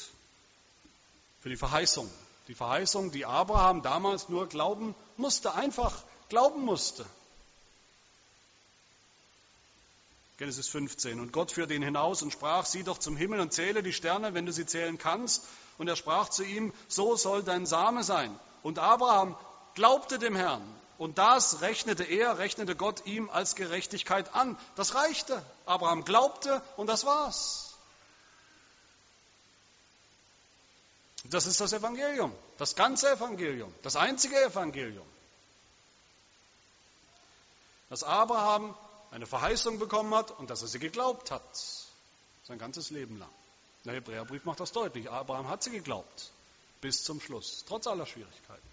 [1.41, 2.10] für die Verheißung.
[2.47, 7.05] Die Verheißung, die Abraham damals nur glauben musste, einfach glauben musste.
[10.39, 11.19] Genesis 15.
[11.19, 14.34] Und Gott führte ihn hinaus und sprach, sieh doch zum Himmel und zähle die Sterne,
[14.34, 15.43] wenn du sie zählen kannst.
[15.78, 18.39] Und er sprach zu ihm, so soll dein Same sein.
[18.63, 19.38] Und Abraham
[19.75, 20.63] glaubte dem Herrn.
[20.97, 24.58] Und das rechnete er, rechnete Gott ihm als Gerechtigkeit an.
[24.78, 25.43] Das reichte.
[25.65, 27.73] Abraham glaubte und das war's.
[31.25, 35.06] Das ist das Evangelium, das ganze Evangelium, das einzige Evangelium.
[37.89, 38.73] Dass Abraham
[39.12, 41.43] eine Verheißung bekommen hat und dass er sie geglaubt hat.
[42.43, 43.30] Sein ganzes Leben lang.
[43.86, 45.10] Der Hebräerbrief macht das deutlich.
[45.10, 46.32] Abraham hat sie geglaubt.
[46.82, 47.63] Bis zum Schluss.
[47.67, 48.69] Trotz aller Schwierigkeiten.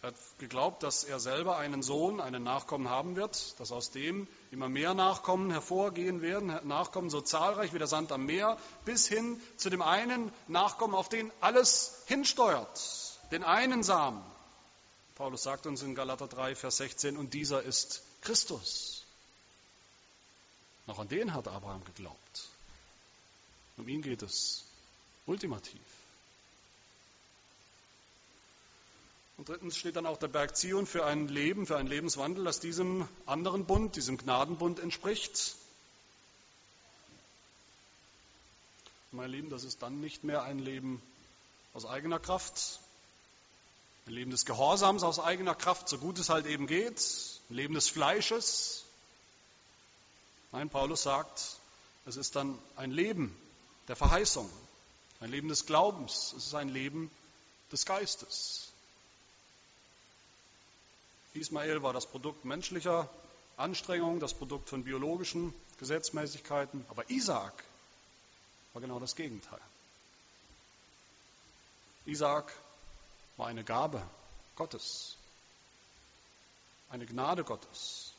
[0.00, 4.28] Er hat geglaubt, dass er selber einen Sohn, einen Nachkommen haben wird, dass aus dem
[4.52, 9.40] immer mehr Nachkommen hervorgehen werden, Nachkommen so zahlreich wie der Sand am Meer, bis hin
[9.56, 14.22] zu dem einen Nachkommen, auf den alles hinsteuert, den einen Samen,
[15.18, 19.04] Paulus sagt uns in Galater 3, Vers 16, und dieser ist Christus.
[20.86, 22.48] Noch an den hat Abraham geglaubt.
[23.76, 24.64] Um ihn geht es
[25.26, 25.80] ultimativ.
[29.38, 32.60] Und drittens steht dann auch der Berg Zion für ein Leben, für einen Lebenswandel, das
[32.60, 35.56] diesem anderen Bund, diesem Gnadenbund entspricht.
[39.10, 41.02] Mein Lieben, das ist dann nicht mehr ein Leben
[41.74, 42.80] aus eigener Kraft,
[44.08, 46.98] ein Leben des Gehorsams aus eigener Kraft, so gut es halt eben geht.
[47.50, 48.84] Ein Leben des Fleisches.
[50.50, 51.58] Nein, Paulus sagt,
[52.06, 53.36] es ist dann ein Leben
[53.86, 54.48] der Verheißung,
[55.20, 57.10] ein Leben des Glaubens, es ist ein Leben
[57.70, 58.68] des Geistes.
[61.34, 63.10] Ismael war das Produkt menschlicher
[63.58, 67.62] Anstrengungen, das Produkt von biologischen Gesetzmäßigkeiten, aber Isaak
[68.72, 69.60] war genau das Gegenteil.
[72.06, 72.50] Isaak
[73.38, 74.02] war eine Gabe
[74.56, 75.16] Gottes,
[76.90, 78.12] eine Gnade Gottes,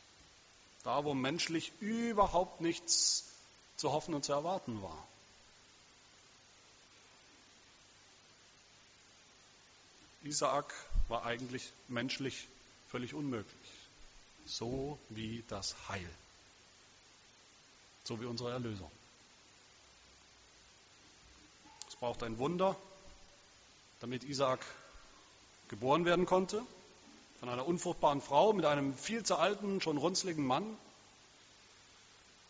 [0.82, 3.24] da wo menschlich überhaupt nichts
[3.76, 5.06] zu hoffen und zu erwarten war.
[10.22, 10.72] Isaak
[11.08, 12.46] war eigentlich menschlich
[12.88, 13.70] völlig unmöglich,
[14.46, 16.10] so wie das Heil,
[18.04, 18.90] so wie unsere Erlösung.
[21.88, 22.76] Es braucht ein Wunder,
[24.00, 24.64] damit Isaak
[25.70, 26.62] geboren werden konnte,
[27.38, 30.76] von einer unfruchtbaren Frau mit einem viel zu alten, schon runzligen Mann.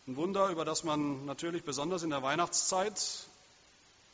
[0.07, 2.99] Ein Wunder, über das man natürlich besonders in der Weihnachtszeit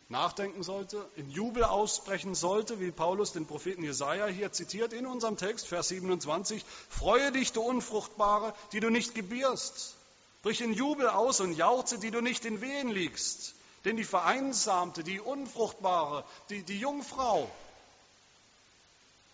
[0.09, 5.37] nachdenken sollte, in Jubel ausbrechen sollte, wie Paulus den Propheten Jesaja hier zitiert in unserem
[5.37, 6.63] Text, Vers 27.
[6.89, 9.95] Freue dich, du Unfruchtbare, die du nicht gebierst.
[10.43, 13.55] Brich in Jubel aus und jauchze, die du nicht in Wehen liegst.
[13.85, 17.49] Denn die Vereinsamte, die Unfruchtbare, die, die Jungfrau,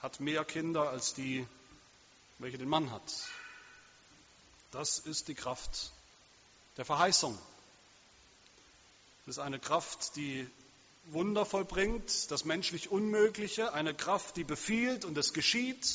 [0.04, 1.48] hat mehr Kinder als die,
[2.38, 3.02] welche den Mann hat.
[4.72, 5.92] Das ist die Kraft
[6.76, 7.39] der Verheißung.
[9.26, 10.46] Das ist eine Kraft, die
[11.06, 15.86] Wunder vollbringt, das menschlich Unmögliche, eine Kraft, die befiehlt und es geschieht.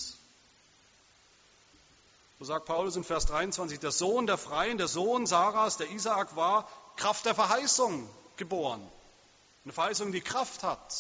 [2.39, 6.35] So sagt Paulus in Vers 23, der Sohn der Freien, der Sohn Sarahs, der Isaak
[6.35, 6.67] war
[6.97, 8.81] Kraft der Verheißung geboren.
[9.65, 10.95] Eine Verheißung, die Kraft hat,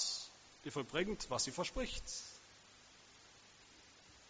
[0.64, 2.04] die vollbringt, was sie verspricht.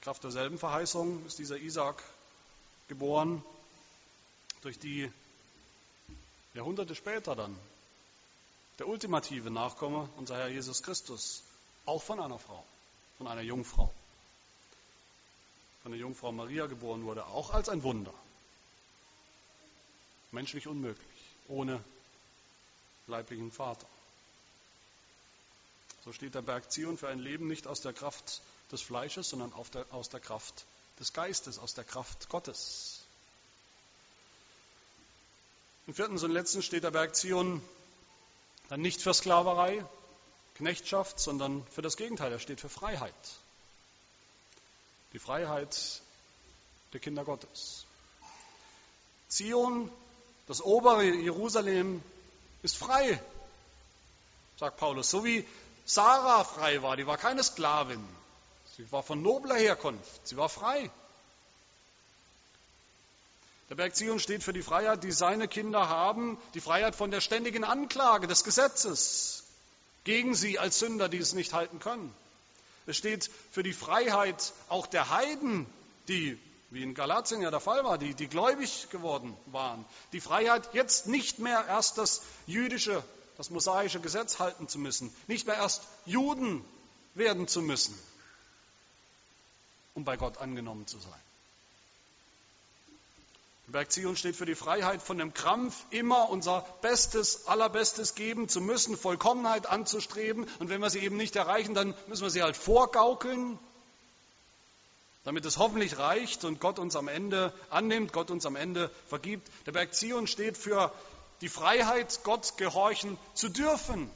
[0.01, 2.03] Kraft derselben Verheißung ist dieser Isaak
[2.89, 3.45] geboren,
[4.63, 5.11] durch die
[6.55, 7.57] Jahrhunderte später dann
[8.79, 11.43] der ultimative Nachkomme, unser Herr Jesus Christus,
[11.85, 12.65] auch von einer Frau,
[13.17, 13.93] von einer Jungfrau,
[15.83, 18.15] von der Jungfrau Maria geboren wurde, auch als ein Wunder.
[20.31, 21.07] Menschlich unmöglich,
[21.49, 21.83] ohne
[23.07, 23.87] leiblichen Vater.
[26.05, 29.53] So steht der Berg Zion für ein Leben nicht aus der Kraft des Fleisches, sondern
[29.73, 30.65] der, aus der Kraft
[30.99, 33.01] des Geistes, aus der Kraft Gottes.
[35.87, 37.63] Im vierten und letzten steht der Berg Zion
[38.69, 39.85] dann nicht für Sklaverei,
[40.57, 42.31] Knechtschaft, sondern für das Gegenteil.
[42.31, 43.15] Er steht für Freiheit.
[45.13, 46.03] Die Freiheit
[46.93, 47.87] der Kinder Gottes.
[49.29, 49.91] Zion,
[50.47, 52.03] das obere Jerusalem,
[52.63, 53.23] ist frei,
[54.59, 55.09] sagt Paulus.
[55.09, 55.47] So wie
[55.87, 58.07] Sarah frei war, die war keine Sklavin.
[58.79, 60.88] Sie war von nobler Herkunft, sie war frei.
[63.69, 67.21] Der Berg Zion steht für die Freiheit, die seine Kinder haben, die Freiheit von der
[67.21, 69.43] ständigen Anklage des Gesetzes
[70.05, 72.14] gegen sie als Sünder, die es nicht halten können.
[72.87, 75.67] Es steht für die Freiheit auch der Heiden,
[76.07, 76.38] die,
[76.71, 79.85] wie in Galatien ja der Fall war, die, die gläubig geworden waren.
[80.12, 83.03] Die Freiheit, jetzt nicht mehr erst das jüdische,
[83.37, 86.64] das mosaische Gesetz halten zu müssen, nicht mehr erst Juden
[87.14, 87.99] werden zu müssen,
[89.99, 91.21] um bei Gott angenommen zu sein.
[93.67, 98.49] Der Berg Zion steht für die Freiheit von dem Krampf, immer unser Bestes, Allerbestes geben
[98.49, 100.47] zu müssen, Vollkommenheit anzustreben.
[100.61, 103.59] Und wenn wir sie eben nicht erreichen, dann müssen wir sie halt vorgaukeln,
[105.25, 109.51] damit es hoffentlich reicht und Gott uns am Ende annimmt, Gott uns am Ende vergibt.
[109.67, 110.93] Der Berg Zion steht für
[111.41, 114.09] die Freiheit, Gott gehorchen zu dürfen.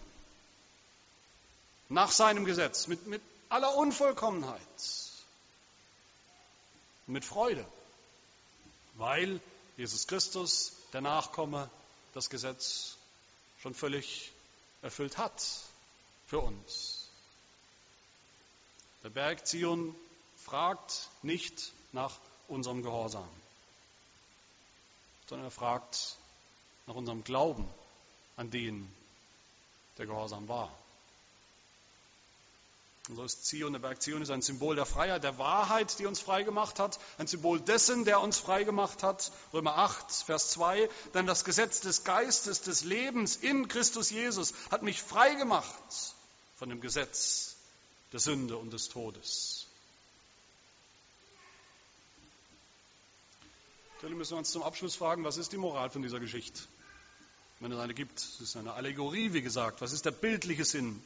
[1.89, 4.61] Nach seinem Gesetz, mit, mit aller Unvollkommenheit.
[7.07, 7.67] Mit Freude
[8.95, 9.41] weil
[9.77, 11.71] Jesus Christus, der Nachkomme,
[12.15, 12.97] das Gesetz
[13.61, 14.33] schon völlig
[14.83, 15.43] erfüllt hat
[16.27, 17.09] für uns.
[19.03, 19.95] Der Berg Zion
[20.37, 23.29] fragt nicht nach unserem Gehorsam,
[25.29, 26.17] sondern er fragt
[26.87, 27.69] nach unserem Glauben
[28.37, 28.93] an den,
[29.99, 30.77] der Gehorsam war.
[33.19, 36.45] Und Zion, der Berg Zion ist ein Symbol der Freiheit, der Wahrheit, die uns frei
[36.45, 39.33] gemacht hat, ein Symbol dessen, der uns frei gemacht hat.
[39.53, 40.89] Römer 8, Vers 2.
[41.13, 45.67] Denn das Gesetz des Geistes, des Lebens in Christus Jesus hat mich frei gemacht
[46.57, 47.57] von dem Gesetz
[48.13, 49.67] der Sünde und des Todes.
[53.97, 56.61] Natürlich müssen wir uns zum Abschluss fragen, was ist die Moral von dieser Geschichte?
[57.61, 59.81] Wenn es eine gibt, es ist eine Allegorie, wie gesagt.
[59.83, 61.01] Was ist der bildliche Sinn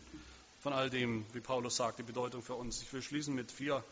[0.67, 2.83] von all dem, wie Paulus sagt, die Bedeutung für uns.
[2.83, 3.85] Ich will schließen mit vier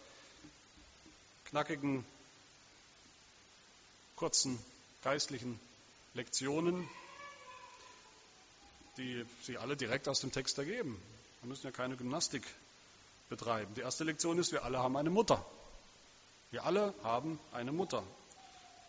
[1.45, 2.05] knackigen,
[4.17, 4.59] kurzen
[5.05, 5.61] geistlichen
[6.15, 6.89] Lektionen,
[8.97, 11.01] die sich alle direkt aus dem Text ergeben.
[11.43, 12.43] Wir müssen ja keine Gymnastik
[13.29, 13.73] betreiben.
[13.77, 15.47] Die erste Lektion ist, wir alle haben eine Mutter.
[16.51, 18.03] Wir alle haben eine Mutter.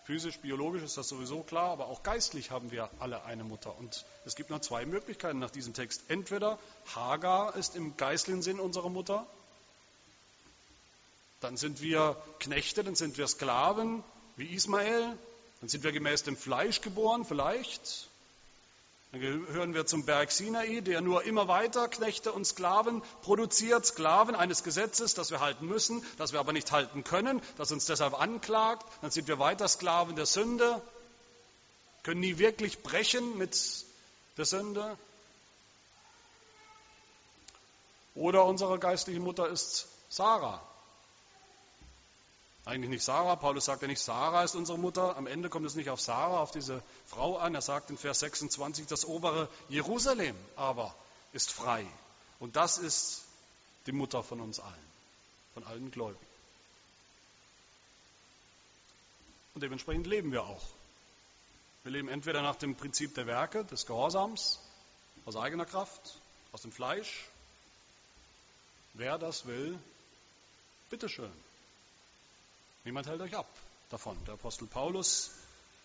[0.05, 3.75] Physisch, biologisch ist das sowieso klar, aber auch geistlich haben wir alle eine Mutter.
[3.77, 6.03] Und es gibt nur zwei Möglichkeiten nach diesem Text.
[6.09, 6.59] Entweder
[6.93, 9.25] Hagar ist im geistlichen Sinn unsere Mutter,
[11.41, 14.03] dann sind wir Knechte, dann sind wir Sklaven
[14.35, 15.17] wie Ismael,
[15.59, 18.07] dann sind wir gemäß dem Fleisch geboren vielleicht,
[19.15, 24.35] dann gehören wir zum Berg Sinai, der nur immer weiter Knechte und Sklaven produziert, Sklaven
[24.35, 28.19] eines Gesetzes, das wir halten müssen, das wir aber nicht halten können, das uns deshalb
[28.19, 28.85] anklagt.
[29.01, 30.81] Dann sind wir weiter Sklaven der Sünde,
[32.03, 33.85] können nie wirklich brechen mit
[34.37, 34.97] der Sünde.
[38.15, 40.61] Oder unsere geistliche Mutter ist Sarah,
[42.65, 43.35] eigentlich nicht Sarah.
[43.35, 45.15] Paulus sagt ja nicht, Sarah ist unsere Mutter.
[45.17, 47.53] Am Ende kommt es nicht auf Sarah, auf diese Frau an.
[47.53, 50.93] Er sagt in Vers 26, das obere Jerusalem aber
[51.31, 51.85] ist frei.
[52.39, 53.23] Und das ist
[53.85, 54.87] die Mutter von uns allen,
[55.53, 56.25] von allen Gläubigen.
[59.53, 60.63] Und dementsprechend leben wir auch.
[61.83, 64.59] Wir leben entweder nach dem Prinzip der Werke, des Gehorsams,
[65.25, 66.17] aus eigener Kraft,
[66.51, 67.27] aus dem Fleisch.
[68.95, 69.77] Wer das will,
[70.89, 71.31] bitteschön.
[72.85, 73.47] Niemand hält euch ab
[73.89, 74.17] davon.
[74.25, 75.31] Der Apostel Paulus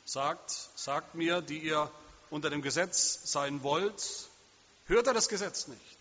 [0.05, 1.91] sagt, sagt mir, die ihr
[2.29, 4.29] unter dem Gesetz sein wollt,
[4.87, 5.99] hört er das Gesetz nicht.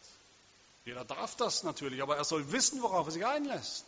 [0.85, 3.85] Jeder darf das natürlich, aber er soll wissen, worauf er sich einlässt.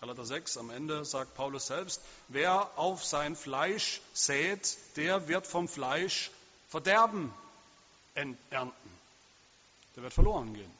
[0.00, 5.68] Galater 6 am Ende sagt Paulus selbst, wer auf sein Fleisch sät, der wird vom
[5.68, 6.30] Fleisch
[6.68, 7.32] Verderben
[8.14, 8.98] ernten.
[9.96, 10.70] Der wird verloren gehen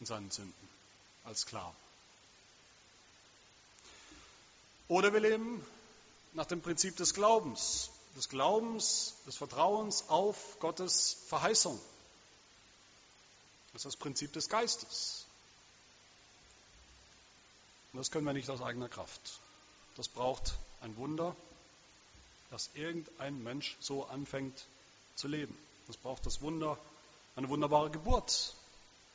[0.00, 0.68] in seinen Sünden
[1.24, 1.74] als Sklave.
[4.88, 5.64] Oder wir leben
[6.32, 11.78] nach dem Prinzip des Glaubens, des Glaubens, des Vertrauens auf Gottes Verheißung.
[13.72, 15.26] Das ist das Prinzip des Geistes.
[17.92, 19.40] Und das können wir nicht aus eigener Kraft.
[19.96, 21.36] Das braucht ein Wunder,
[22.50, 24.64] dass irgendein Mensch so anfängt
[25.16, 25.56] zu leben.
[25.86, 26.78] Das braucht das Wunder,
[27.36, 28.54] eine wunderbare Geburt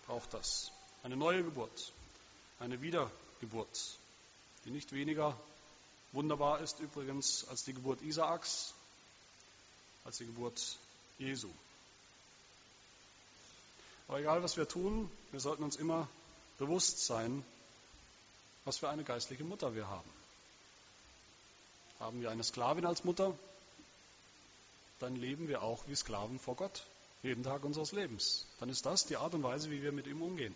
[0.05, 0.71] braucht das.
[1.03, 1.91] Eine neue Geburt,
[2.59, 3.97] eine Wiedergeburt,
[4.65, 5.37] die nicht weniger
[6.13, 8.73] Wunderbar ist übrigens als die Geburt Isaaks,
[10.05, 10.77] als die Geburt
[11.17, 11.49] Jesu.
[14.07, 16.07] Aber egal, was wir tun, wir sollten uns immer
[16.59, 17.43] bewusst sein,
[18.63, 20.09] was für eine geistliche Mutter wir haben.
[21.99, 23.37] Haben wir eine Sklavin als Mutter,
[24.99, 26.83] dann leben wir auch wie Sklaven vor Gott,
[27.23, 28.45] jeden Tag unseres Lebens.
[28.59, 30.55] Dann ist das die Art und Weise, wie wir mit ihm umgehen.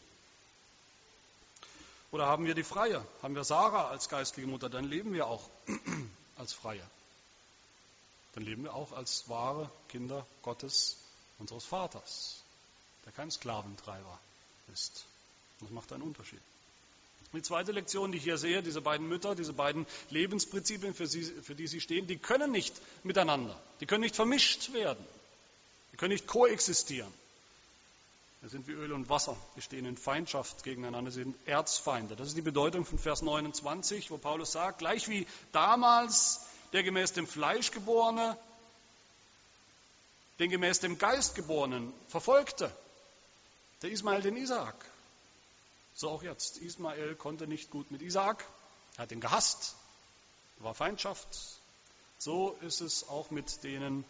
[2.11, 3.05] Oder haben wir die Freie?
[3.21, 4.69] Haben wir Sarah als geistliche Mutter?
[4.69, 5.49] Dann leben wir auch
[6.37, 6.87] als Freie.
[8.33, 10.97] Dann leben wir auch als wahre Kinder Gottes,
[11.39, 12.41] unseres Vaters,
[13.05, 14.19] der kein Sklaventreiber
[14.73, 15.05] ist.
[15.59, 16.41] Das macht einen Unterschied.
[17.33, 21.23] Die zweite Lektion, die ich hier sehe, diese beiden Mütter, diese beiden Lebensprinzipien, für, sie,
[21.23, 25.05] für die sie stehen, die können nicht miteinander, die können nicht vermischt werden,
[25.91, 27.11] die können nicht koexistieren.
[28.41, 32.15] Wir sind wie Öl und Wasser, die stehen in Feindschaft gegeneinander, sind Erzfeinde.
[32.15, 37.13] Das ist die Bedeutung von Vers 29, wo Paulus sagt, gleich wie damals der gemäß
[37.13, 38.37] dem Fleisch geborene
[40.39, 42.71] den gemäß dem Geist geborenen verfolgte,
[43.81, 44.75] der Ismael den Isaak.
[45.95, 46.57] So auch jetzt.
[46.57, 48.45] Ismael konnte nicht gut mit Isaak,
[48.97, 49.75] er hat ihn gehasst,
[50.59, 51.27] war Feindschaft.
[52.19, 54.05] So ist es auch mit denen,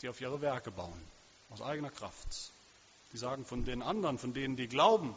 [0.00, 1.02] die auf ihre Werke bauen,
[1.50, 2.50] aus eigener Kraft.
[3.12, 5.16] Die sagen von den anderen, von denen, die glauben,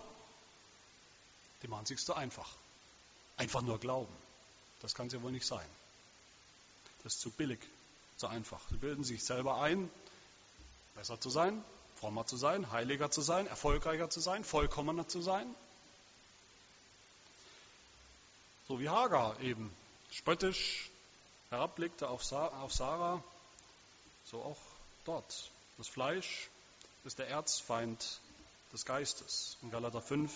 [1.62, 2.50] die machen sich so einfach.
[3.38, 4.14] Einfach nur glauben.
[4.82, 5.66] Das kann es ja wohl nicht sein.
[7.04, 7.60] Das ist zu billig,
[8.18, 8.62] zu einfach.
[8.70, 9.90] Sie bilden sich selber ein,
[10.96, 11.64] besser zu sein,
[11.96, 15.54] frommer zu sein, heiliger zu sein, erfolgreicher zu sein, vollkommener zu sein.
[18.68, 19.72] So wie Hagar eben
[20.12, 20.90] spöttisch
[21.50, 23.24] herabblickte auf Sarah,
[24.26, 24.58] so auch
[25.06, 25.52] dort.
[25.78, 26.50] Das Fleisch
[27.06, 28.20] ist der Erzfeind
[28.74, 29.58] des Geistes.
[29.62, 30.32] In Galater 5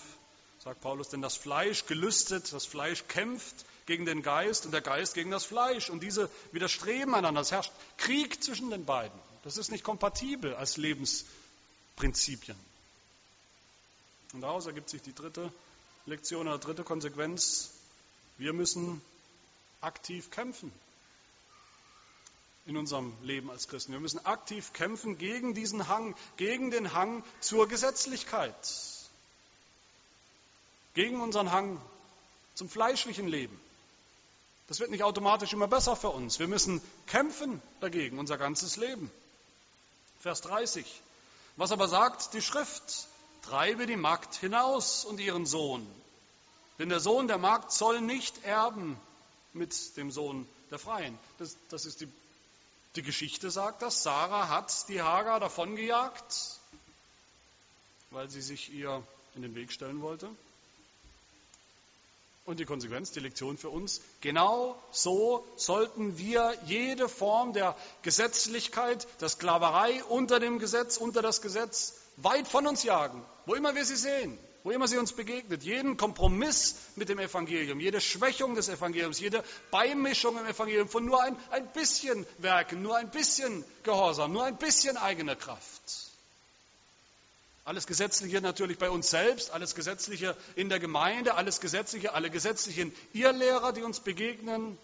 [0.64, 5.16] sagt Paulus, denn das Fleisch gelüstet, das Fleisch kämpft gegen den Geist und der Geist
[5.16, 5.90] gegen das Fleisch.
[5.90, 7.42] Und diese widerstreben einander.
[7.42, 9.20] Es herrscht Krieg zwischen den beiden.
[9.44, 11.26] Das ist nicht kompatibel als Lebens
[11.96, 12.58] Prinzipien.
[14.34, 15.52] Und daraus ergibt sich die dritte
[16.06, 17.72] Lektion oder dritte Konsequenz.
[18.38, 19.02] Wir müssen
[19.82, 20.72] aktiv kämpfen
[22.70, 23.94] in unserem Leben als Christen.
[23.94, 28.54] Wir müssen aktiv kämpfen gegen diesen Hang, gegen den Hang zur Gesetzlichkeit,
[30.94, 31.82] gegen unseren Hang
[32.54, 33.60] zum fleischlichen Leben.
[34.68, 36.38] Das wird nicht automatisch immer besser für uns.
[36.38, 39.10] Wir müssen kämpfen dagegen unser ganzes Leben.
[40.20, 40.86] Vers 30.
[41.58, 43.08] Was aber sagt die Schrift?
[43.42, 45.88] Treibe die Magd hinaus und ihren Sohn.
[46.78, 48.96] Denn der Sohn der Magd soll nicht erben
[49.54, 51.18] mit dem Sohn der Freien.
[51.40, 52.08] Das, das ist die,
[52.96, 54.04] die Geschichte, sagt das.
[54.04, 56.60] Sarah hat die Hagar davongejagt,
[58.12, 59.04] weil sie sich ihr
[59.36, 60.30] in den Weg stellen wollte.
[62.46, 69.08] Und die Konsequenz, die Lektion für uns, genau so sollten wir jede Form der Gesetzlichkeit,
[69.22, 73.86] der Sklaverei unter dem Gesetz, unter das Gesetz weit von uns jagen, wo immer wir
[73.86, 75.64] sie sehen, wo immer sie uns begegnet.
[75.64, 81.22] Jeden Kompromiss mit dem Evangelium, jede Schwächung des Evangeliums, jede Beimischung im Evangelium von nur
[81.24, 86.10] ein, ein bisschen Werken, nur ein bisschen Gehorsam, nur ein bisschen eigene Kraft.
[87.70, 92.92] Alles Gesetzliche natürlich bei uns selbst, alles Gesetzliche in der Gemeinde, alles Gesetzliche, alle gesetzlichen
[93.14, 94.78] Irrlehrer, die uns begegnen,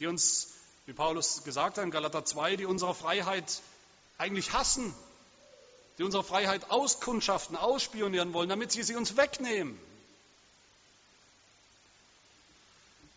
[0.00, 0.48] die uns,
[0.86, 3.62] wie Paulus gesagt hat in Galater 2, die unsere Freiheit
[4.18, 4.92] eigentlich hassen,
[5.98, 9.78] die unsere Freiheit auskundschaften, ausspionieren wollen, damit sie sie uns wegnehmen.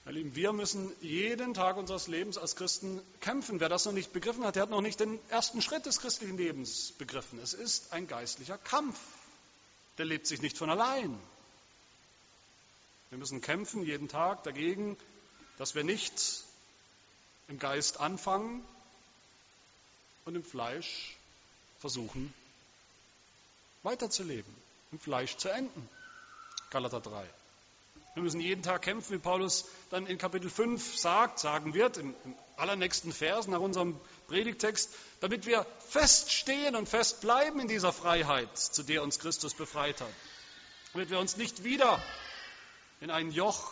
[0.03, 3.59] Meine Lieben, wir müssen jeden Tag unseres Lebens als Christen kämpfen.
[3.59, 6.37] Wer das noch nicht begriffen hat, der hat noch nicht den ersten Schritt des christlichen
[6.37, 7.39] Lebens begriffen.
[7.39, 8.99] Es ist ein geistlicher Kampf.
[9.97, 11.17] Der lebt sich nicht von allein.
[13.09, 14.95] Wir müssen kämpfen jeden Tag dagegen,
[15.57, 16.43] dass wir nicht
[17.47, 18.63] im Geist anfangen
[20.25, 21.17] und im Fleisch
[21.79, 22.31] versuchen
[23.85, 24.53] weiterzuleben,
[24.91, 25.89] im Fleisch zu enden.
[26.71, 27.25] Galater 3.
[28.15, 32.15] Wir müssen jeden Tag kämpfen, wie Paulus dann in Kapitel 5 sagt, sagen wird, im,
[32.23, 38.83] im allernächsten Vers nach unserem Predigtext, damit wir feststehen und festbleiben in dieser Freiheit, zu
[38.83, 40.13] der uns Christus befreit hat.
[40.93, 42.01] Damit wir uns nicht wieder
[43.01, 43.71] in ein Joch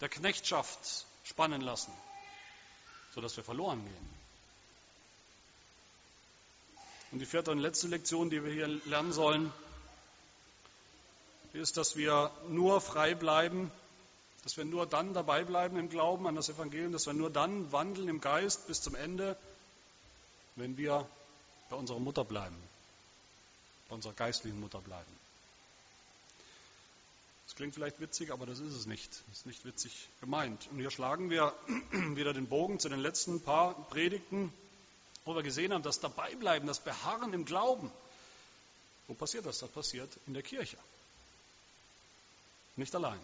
[0.00, 1.92] der Knechtschaft spannen lassen,
[3.14, 4.23] sodass wir verloren gehen.
[7.14, 9.52] Und die vierte und letzte Lektion, die wir hier lernen sollen,
[11.52, 13.70] ist, dass wir nur frei bleiben,
[14.42, 17.70] dass wir nur dann dabei bleiben im Glauben an das Evangelium, dass wir nur dann
[17.70, 19.36] wandeln im Geist bis zum Ende,
[20.56, 21.08] wenn wir
[21.70, 22.56] bei unserer Mutter bleiben,
[23.88, 25.12] bei unserer geistlichen Mutter bleiben.
[27.46, 29.22] Das klingt vielleicht witzig, aber das ist es nicht.
[29.28, 30.66] Das ist nicht witzig gemeint.
[30.72, 31.54] Und hier schlagen wir
[31.92, 34.52] wieder den Bogen zu den letzten paar Predigten,
[35.24, 37.90] wo wir gesehen haben, das Dabeibleiben, das Beharren im Glauben.
[39.06, 39.58] Wo passiert das?
[39.58, 40.76] Das passiert in der Kirche.
[42.76, 43.20] Nicht allein.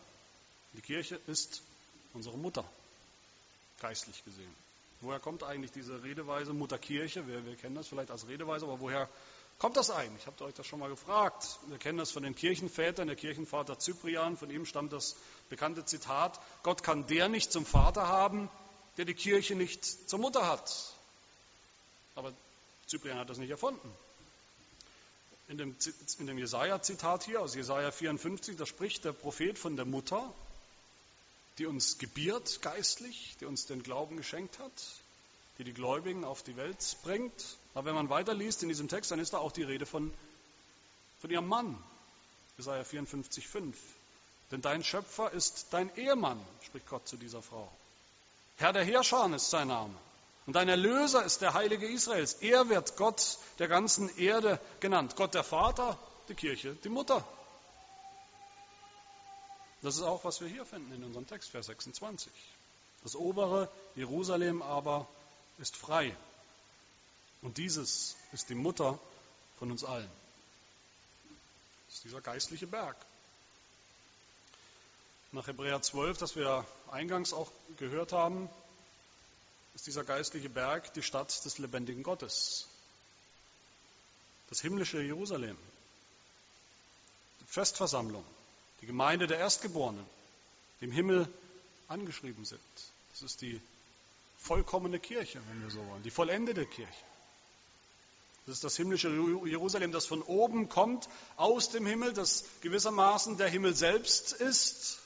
[0.74, 1.62] Die Kirche ist
[2.14, 2.64] unsere Mutter,
[3.80, 4.54] geistlich gesehen.
[5.00, 7.26] Woher kommt eigentlich diese Redeweise Mutterkirche?
[7.26, 9.08] Wir, wir kennen das vielleicht als Redeweise, aber woher
[9.58, 10.22] kommt das eigentlich?
[10.22, 11.58] Ich habe euch das schon mal gefragt.
[11.68, 15.16] Wir kennen das von den Kirchenvätern, der Kirchenvater Cyprian, von ihm stammt das
[15.48, 18.50] bekannte Zitat, Gott kann der nicht zum Vater haben,
[18.98, 20.94] der die Kirche nicht zur Mutter hat.
[22.14, 22.32] Aber
[22.88, 23.92] Cyprian hat das nicht erfunden.
[25.48, 25.76] In dem,
[26.18, 30.32] in dem Jesaja-Zitat hier aus Jesaja 54, da spricht der Prophet von der Mutter,
[31.58, 34.72] die uns gebiert geistlich, die uns den Glauben geschenkt hat,
[35.58, 37.56] die die Gläubigen auf die Welt bringt.
[37.74, 40.12] Aber wenn man weiterliest in diesem Text, dann ist da auch die Rede von,
[41.20, 41.76] von ihrem Mann.
[42.56, 43.76] Jesaja 54, 5.
[44.50, 47.70] Denn dein Schöpfer ist dein Ehemann, spricht Gott zu dieser Frau.
[48.56, 49.94] Herr der Herrscher ist sein Name.
[50.50, 52.32] Und dein Erlöser ist der Heilige Israels.
[52.40, 55.14] Er wird Gott der ganzen Erde genannt.
[55.14, 55.96] Gott der Vater,
[56.28, 57.24] die Kirche, die Mutter.
[59.80, 62.32] Das ist auch, was wir hier finden in unserem Text, Vers 26.
[63.04, 65.06] Das obere Jerusalem aber
[65.58, 66.16] ist frei.
[67.42, 68.98] Und dieses ist die Mutter
[69.60, 70.10] von uns allen.
[71.86, 72.96] Das ist dieser geistliche Berg.
[75.30, 78.50] Nach Hebräer 12, das wir eingangs auch gehört haben,
[79.74, 82.66] ist dieser geistliche Berg die Stadt des lebendigen Gottes.
[84.48, 85.56] Das himmlische Jerusalem.
[87.40, 88.24] Die Festversammlung,
[88.80, 90.04] die Gemeinde der Erstgeborenen,
[90.80, 91.28] die im Himmel
[91.88, 92.60] angeschrieben sind.
[93.12, 93.60] Das ist die
[94.38, 97.04] vollkommene Kirche, wenn wir so wollen, die vollendete Kirche.
[98.46, 99.08] Das ist das himmlische
[99.44, 104.98] Jerusalem, das von oben kommt, aus dem Himmel, das gewissermaßen der Himmel selbst ist.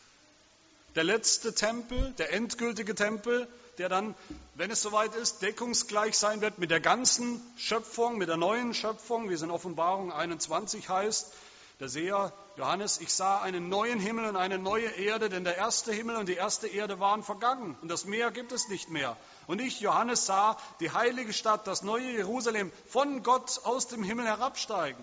[0.94, 3.48] Der letzte Tempel, der endgültige Tempel,
[3.78, 4.14] der dann,
[4.54, 9.28] wenn es soweit ist, deckungsgleich sein wird mit der ganzen Schöpfung, mit der neuen Schöpfung,
[9.30, 11.32] wie es in Offenbarung 21 heißt.
[11.80, 15.92] Der Seher Johannes, ich sah einen neuen Himmel und eine neue Erde, denn der erste
[15.92, 19.16] Himmel und die erste Erde waren vergangen und das Meer gibt es nicht mehr.
[19.48, 24.26] Und ich, Johannes, sah die heilige Stadt, das neue Jerusalem, von Gott aus dem Himmel
[24.26, 25.02] herabsteigen,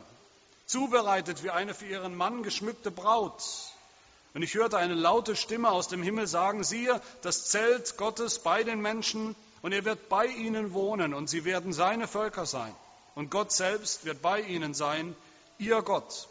[0.66, 3.44] zubereitet wie eine für ihren Mann geschmückte Braut.
[4.34, 8.64] Und ich hörte eine laute Stimme aus dem Himmel sagen, siehe, das Zelt Gottes bei
[8.64, 12.74] den Menschen und er wird bei ihnen wohnen und sie werden seine Völker sein.
[13.14, 15.16] Und Gott selbst wird bei ihnen sein,
[15.58, 16.28] ihr Gott.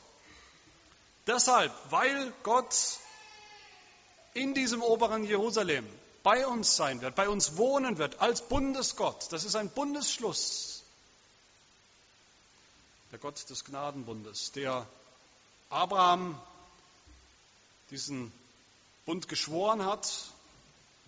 [1.26, 2.74] Deshalb, weil Gott
[4.32, 5.86] in diesem oberen Jerusalem
[6.22, 10.82] bei uns sein wird, bei uns wohnen wird, als Bundesgott, das ist ein Bundesschluss,
[13.12, 14.86] der Gott des Gnadenbundes, der
[15.68, 16.40] Abraham
[17.90, 18.32] diesen
[19.06, 20.10] Bund geschworen hat,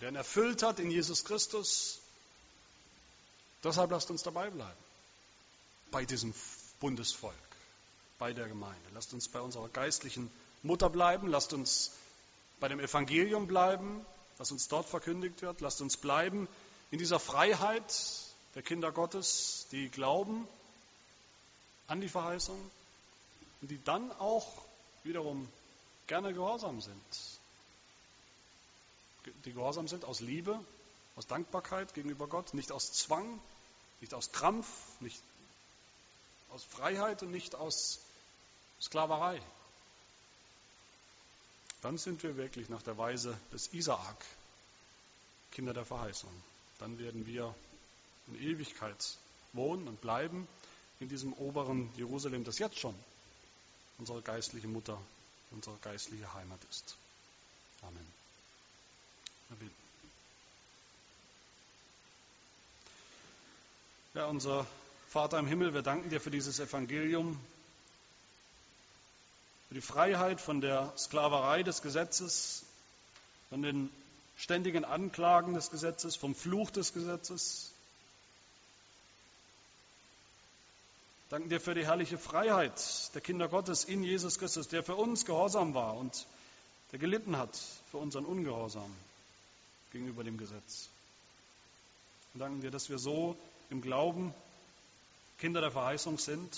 [0.01, 2.01] der ihn erfüllt hat in Jesus Christus.
[3.62, 4.78] Deshalb lasst uns dabei bleiben,
[5.91, 6.35] bei diesem
[6.80, 7.35] Bundesvolk
[8.18, 8.89] bei der Gemeinde.
[8.95, 10.30] Lasst uns bei unserer geistlichen
[10.62, 11.28] Mutter bleiben.
[11.28, 11.93] Lasst uns
[12.61, 14.05] bei dem Evangelium bleiben,
[14.39, 15.61] das uns dort verkündigt wird.
[15.61, 16.49] Lasst uns bleiben
[16.91, 17.83] in dieser Freiheit
[18.55, 20.47] der Kinder Gottes, die glauben
[21.87, 22.59] an die Verheißung
[23.61, 24.47] und die dann auch
[25.05, 25.49] wiederum
[26.13, 27.41] gerne gehorsam sind.
[29.47, 30.63] Die gehorsam sind aus Liebe,
[31.17, 33.41] aus Dankbarkeit gegenüber Gott, nicht aus Zwang,
[34.03, 34.67] nicht aus Krampf,
[35.01, 35.23] nicht
[36.51, 37.99] aus Freiheit und nicht aus
[38.79, 39.41] Sklaverei.
[41.81, 44.23] Dann sind wir wirklich nach der Weise des Isaak
[45.51, 46.43] Kinder der Verheißung.
[46.79, 47.55] Dann werden wir
[48.27, 49.17] in Ewigkeit
[49.55, 50.47] wohnen und bleiben
[51.01, 52.95] in diesem oberen Jerusalem, das jetzt schon
[53.97, 55.01] unsere geistliche Mutter,
[55.53, 56.97] unsere geistliche Heimat ist.
[57.83, 58.07] Amen.
[64.15, 64.67] Ja, unser
[65.09, 67.39] Vater im Himmel, wir danken dir für dieses Evangelium,
[69.69, 72.63] für die Freiheit von der Sklaverei des Gesetzes,
[73.49, 73.91] von den
[74.37, 77.72] ständigen Anklagen des Gesetzes, vom Fluch des Gesetzes.
[81.33, 82.74] Danken dir für die herrliche Freiheit
[83.14, 86.26] der Kinder Gottes in Jesus Christus, der für uns gehorsam war und
[86.91, 87.59] der gelitten hat
[87.91, 88.95] für unseren Ungehorsam
[89.93, 90.91] gegenüber dem Gesetz.
[92.35, 93.35] Und danken dir, dass wir so
[93.70, 94.35] im Glauben
[95.39, 96.55] Kinder der Verheißung sind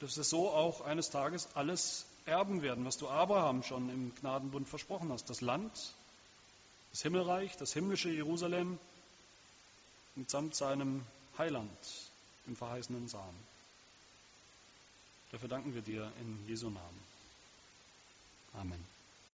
[0.00, 4.68] dass wir so auch eines Tages alles erben werden, was du Abraham schon im Gnadenbund
[4.68, 5.30] versprochen hast.
[5.30, 5.94] Das Land,
[6.90, 8.76] das Himmelreich, das himmlische Jerusalem
[10.16, 11.04] mitsamt seinem
[11.36, 11.70] Heiland,
[12.48, 13.38] dem verheißenen Samen.
[15.30, 17.00] Dafür danken wir dir in Jesu Namen.
[18.54, 18.97] Amen.